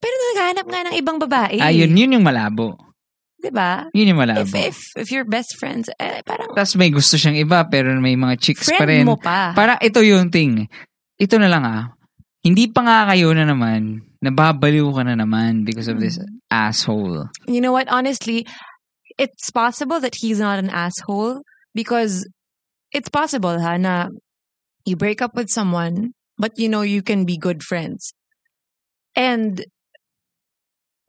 Pero 0.00 0.14
naghahanap 0.32 0.66
nga 0.66 0.80
ng 0.88 0.94
ibang 0.96 1.18
babae. 1.20 1.60
Ah, 1.60 1.68
yun, 1.68 1.92
yun 1.92 2.16
yung 2.16 2.24
malabo. 2.24 2.80
Diba? 3.36 3.88
Yun 3.92 4.16
yung 4.16 4.20
malabo. 4.20 4.40
If, 4.48 4.52
if, 4.56 4.76
if 4.96 5.06
you're 5.12 5.28
best 5.28 5.60
friends, 5.60 5.92
eh, 6.00 6.24
parang 6.24 6.56
Tapos 6.56 6.76
may 6.80 6.88
gusto 6.88 7.20
siyang 7.20 7.36
iba 7.36 7.60
pero 7.68 7.92
may 8.00 8.16
mga 8.16 8.40
chicks 8.40 8.68
pa 8.72 8.88
rin. 8.88 9.04
friend 9.04 9.08
mo 9.12 9.16
pa. 9.20 9.52
Para 9.52 9.76
ito 9.84 10.00
yung 10.00 10.32
thing. 10.32 10.64
Ito 11.20 11.36
na 11.36 11.48
lang 11.52 11.64
ah. 11.68 11.92
Hindi 12.40 12.72
pa 12.72 12.80
nga 12.80 12.98
kayo 13.12 13.36
na 13.36 13.44
naman, 13.44 14.00
nababaliw 14.20 14.92
ka 14.92 15.02
na 15.04 15.16
naman 15.16 15.64
because 15.64 15.88
of 15.88 16.00
this 16.00 16.18
Mm. 16.20 16.44
asshole. 16.52 17.28
You 17.48 17.60
know 17.60 17.72
what? 17.72 17.88
Honestly, 17.88 18.44
it's 19.16 19.50
possible 19.50 20.00
that 20.00 20.20
he's 20.20 20.38
not 20.40 20.58
an 20.60 20.68
asshole 20.68 21.42
because 21.74 22.28
it's 22.92 23.08
possible 23.08 23.60
ha, 23.60 23.76
na 23.76 24.08
you 24.84 24.96
break 24.96 25.22
up 25.22 25.36
with 25.36 25.48
someone, 25.48 26.12
but 26.36 26.58
you 26.58 26.68
know 26.68 26.82
you 26.82 27.02
can 27.02 27.24
be 27.24 27.36
good 27.36 27.62
friends. 27.62 28.12
And 29.16 29.64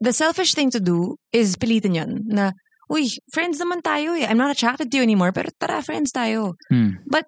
the 0.00 0.12
selfish 0.12 0.54
thing 0.54 0.70
to 0.72 0.80
do 0.80 1.16
is 1.32 1.56
pilitin 1.56 1.94
yun 1.94 2.24
na, 2.26 2.52
uy, 2.90 3.16
friends 3.32 3.60
naman 3.60 3.80
tayo 3.82 4.18
eh. 4.18 4.26
I'm 4.26 4.36
not 4.38 4.50
attracted 4.50 4.90
to 4.90 4.96
you 4.98 5.02
anymore, 5.02 5.32
pero 5.32 5.48
tara, 5.60 5.82
friends 5.82 6.12
tayo. 6.12 6.54
Hmm. 6.68 7.00
But, 7.06 7.26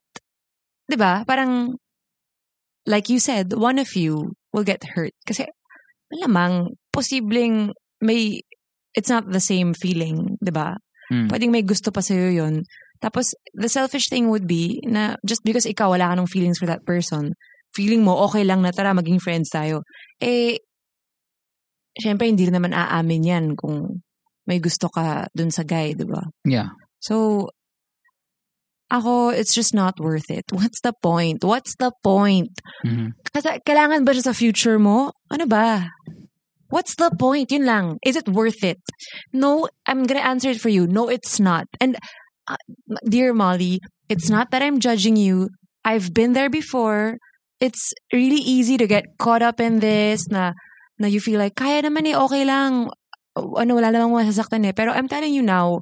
di 0.91 0.97
ba, 0.97 1.25
parang, 1.27 1.79
like 2.85 3.09
you 3.09 3.19
said, 3.21 3.53
one 3.55 3.79
of 3.79 3.95
you 3.97 4.35
will 4.53 4.65
get 4.65 4.85
hurt. 4.99 5.15
Kasi, 5.27 5.47
malamang, 6.13 6.75
posibleng 6.93 7.73
may, 8.01 8.43
it's 8.93 9.11
not 9.11 9.29
the 9.31 9.41
same 9.41 9.73
feeling, 9.73 10.37
di 10.43 10.51
ba? 10.53 10.77
Hmm. 11.13 11.29
Pwedeng 11.29 11.53
may 11.53 11.65
gusto 11.65 11.93
pa 11.93 12.01
sa'yo 12.01 12.33
yun. 12.33 12.65
Tapos, 13.01 13.37
the 13.53 13.69
selfish 13.69 14.09
thing 14.09 14.33
would 14.33 14.49
be 14.49 14.81
na 14.89 15.21
just 15.29 15.45
because 15.45 15.69
ikaw 15.69 15.93
wala 15.93 16.09
ka 16.09 16.15
ng 16.17 16.31
feelings 16.31 16.57
for 16.57 16.65
that 16.65 16.85
person, 16.89 17.37
feeling 17.77 18.01
mo 18.01 18.17
okay 18.25 18.47
lang 18.47 18.63
na 18.65 18.73
tara 18.73 18.97
maging 18.97 19.21
friends 19.21 19.53
tayo. 19.53 19.85
Eh, 20.23 20.57
syempre 21.99 22.27
hindi 22.27 22.47
naman 22.51 22.75
aamin 22.75 23.23
yan 23.23 23.47
kung 23.55 24.03
may 24.45 24.61
gusto 24.61 24.89
ka 24.89 25.29
dun 25.33 25.51
sa 25.51 25.65
guy, 25.65 25.97
di 25.97 26.05
ba? 26.05 26.21
Yeah. 26.45 26.73
So, 27.01 27.49
ako, 29.01 29.35
it's 29.35 29.55
just 29.55 29.75
not 29.75 29.99
worth 29.99 30.31
it. 30.31 30.47
What's 30.55 30.79
the 30.81 30.95
point? 30.95 31.43
What's 31.43 31.75
the 31.79 31.91
point? 32.03 32.55
Mhm. 32.87 33.19
Kasi 33.35 33.59
kailangan 33.67 34.07
ba 34.07 34.15
siya 34.15 34.31
sa 34.31 34.35
future 34.37 34.79
mo? 34.79 35.11
Ano 35.31 35.45
ba? 35.51 35.91
What's 36.71 36.95
the 36.99 37.11
point? 37.15 37.51
Yun 37.55 37.67
lang. 37.67 37.85
Is 38.03 38.17
it 38.17 38.27
worth 38.27 38.63
it? 38.65 38.79
No, 39.31 39.69
I'm 39.87 40.07
gonna 40.07 40.25
answer 40.25 40.51
it 40.51 40.59
for 40.63 40.71
you. 40.71 40.87
No, 40.87 41.07
it's 41.11 41.39
not. 41.39 41.67
And, 41.79 41.95
uh, 42.51 42.59
dear 43.07 43.31
Molly, 43.35 43.79
it's 44.09 44.27
not 44.31 44.51
that 44.51 44.63
I'm 44.63 44.81
judging 44.83 45.15
you. 45.15 45.51
I've 45.85 46.11
been 46.15 46.33
there 46.35 46.51
before. 46.51 47.19
It's 47.63 47.95
really 48.11 48.43
easy 48.43 48.75
to 48.81 48.87
get 48.91 49.05
caught 49.23 49.43
up 49.45 49.61
in 49.63 49.79
this 49.79 50.27
na, 50.29 50.53
na 50.99 51.07
you 51.07 51.21
feel 51.23 51.39
like, 51.39 51.55
kaya 51.55 51.83
naman 51.87 52.11
eh, 52.11 52.17
okay 52.19 52.43
lang. 52.43 52.91
Ano, 53.39 53.79
wala 53.79 53.95
namang 53.95 54.19
masasaktan 54.27 54.67
eh. 54.67 54.75
Pero 54.75 54.91
I'm 54.91 55.07
telling 55.07 55.31
you 55.35 55.43
now, 55.43 55.79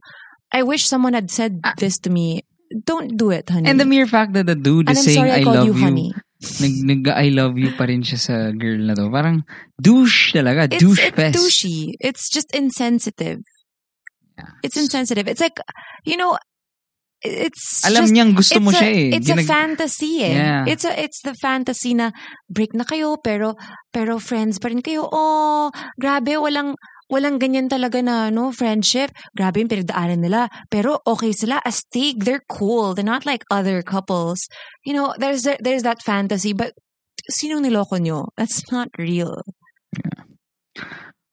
I 0.52 0.60
wish 0.60 0.84
someone 0.84 1.16
had 1.16 1.32
said 1.32 1.64
Ah. 1.64 1.72
this 1.80 1.96
to 2.04 2.10
me. 2.12 2.44
Don't 2.86 3.16
do 3.16 3.30
it, 3.30 3.48
honey. 3.50 3.68
And 3.68 3.78
the 3.78 3.84
mere 3.84 4.06
fact 4.06 4.32
that 4.34 4.46
the 4.46 4.54
dude 4.56 4.88
is 4.90 4.98
I'm 4.98 5.04
saying, 5.04 5.16
sorry 5.18 5.30
I 5.32 5.40
I 5.40 5.44
love 5.44 5.66
you 5.66 5.74
you, 5.74 5.82
honey. 5.84 6.12
nag, 6.60 6.74
nag, 6.84 7.08
I 7.08 7.28
love 7.28 7.58
you 7.58 7.70
pa 7.76 7.84
rin 7.84 8.02
siya 8.02 8.18
sa 8.18 8.34
girl 8.50 8.80
na 8.82 8.94
to. 8.94 9.10
Parang 9.10 9.44
douche 9.80 10.32
talaga. 10.32 10.66
it's, 10.72 10.82
douche 10.82 11.04
it's 11.06 11.16
fest. 11.16 11.34
douchey. 11.38 11.94
It's 12.00 12.24
just 12.30 12.50
insensitive. 12.54 13.40
Yeah. 14.38 14.50
It's 14.64 14.76
insensitive. 14.76 15.28
It's 15.28 15.40
like, 15.40 15.60
you 16.04 16.16
know, 16.16 16.38
it's 17.22 17.86
Alam 17.86 18.02
just, 18.02 18.12
niyang 18.14 18.32
gusto 18.34 18.58
it's 18.58 18.64
mo 18.66 18.70
a, 18.70 18.74
siya 18.74 18.90
eh. 18.90 19.16
It's 19.16 19.28
a 19.30 19.34
Ginag- 19.38 19.46
fantasy 19.46 20.12
eh. 20.26 20.34
Yeah. 20.34 20.64
It's 20.66 20.84
a 20.84 20.92
it's 20.98 21.20
the 21.22 21.34
fantasy 21.38 21.94
na 21.94 22.10
break 22.50 22.74
na 22.74 22.82
kayo 22.82 23.14
pero 23.22 23.54
pero 23.94 24.18
friends 24.18 24.58
pa 24.58 24.66
rin 24.74 24.82
kayo. 24.82 25.06
Oh, 25.06 25.70
grabe 26.00 26.34
walang 26.42 26.74
walang 27.12 27.36
ganyan 27.36 27.68
talaga 27.68 28.00
na 28.00 28.32
no 28.32 28.48
friendship. 28.56 29.12
Grabe 29.36 29.60
yung 29.60 29.68
pinagdaanan 29.68 30.24
nila. 30.24 30.48
Pero 30.72 31.04
okay 31.04 31.36
sila 31.36 31.60
astig. 31.60 32.24
They're 32.24 32.42
cool. 32.48 32.96
They're 32.96 33.04
not 33.04 33.28
like 33.28 33.44
other 33.52 33.84
couples. 33.84 34.48
You 34.88 34.96
know, 34.96 35.12
there's 35.20 35.44
there's 35.60 35.84
that 35.84 36.00
fantasy 36.00 36.56
but 36.56 36.72
sino 37.28 37.60
niloko 37.60 38.00
nyo? 38.00 38.32
That's 38.40 38.64
not 38.72 38.88
real. 38.96 39.44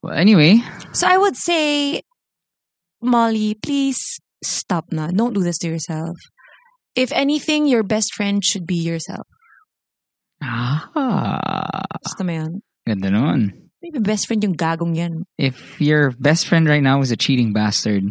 Well, 0.03 0.15
anyway, 0.15 0.63
So 0.93 1.07
I 1.07 1.17
would 1.17 1.35
say, 1.35 2.01
Molly, 3.03 3.55
please 3.55 3.99
stop 4.43 4.91
na. 4.91 5.11
Don't 5.11 5.33
do 5.35 5.43
this 5.43 5.57
to 5.59 5.67
yourself. 5.67 6.15
If 6.95 7.11
anything, 7.11 7.67
your 7.67 7.83
best 7.83 8.15
friend 8.15 8.43
should 8.43 8.63
be 8.67 8.79
yourself. 8.79 9.27
ah, 10.43 10.87
Gusto 12.03 12.23
mo 12.23 12.31
yun? 12.31 12.51
ganda 12.87 13.11
naman. 13.11 13.68
Maybe 13.81 13.99
best 13.99 14.27
friend 14.27 14.43
yung 14.43 14.55
gagong 14.55 14.95
yan. 14.95 15.23
If 15.37 15.79
your 15.79 16.11
best 16.19 16.47
friend 16.47 16.67
right 16.67 16.83
now 16.83 16.99
is 17.01 17.11
a 17.11 17.17
cheating 17.17 17.53
bastard, 17.53 18.03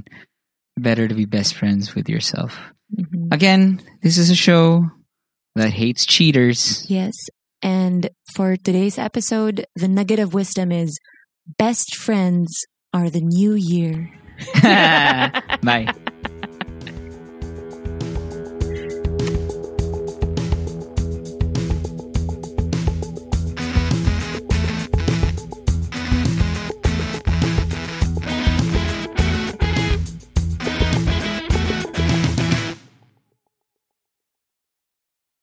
better 0.79 1.07
to 1.09 1.15
be 1.15 1.27
best 1.27 1.55
friends 1.55 1.95
with 1.95 2.09
yourself. 2.09 2.57
Mhm. 2.97 3.29
Again, 3.33 3.81
this 4.03 4.17
is 4.17 4.31
a 4.31 4.37
show 4.39 4.89
that 5.57 5.71
hates 5.71 6.07
cheaters. 6.07 6.87
Yes. 6.89 7.13
And 7.61 8.09
for 8.35 8.57
today's 8.57 8.97
episode, 8.99 9.67
the 9.75 9.89
nugget 9.89 10.21
of 10.21 10.33
wisdom 10.33 10.73
is 10.73 10.97
best 11.59 11.97
friends 11.97 12.55
are 12.95 13.11
the 13.11 13.21
new 13.21 13.53
year. 13.55 14.09
Bye. 14.63 15.93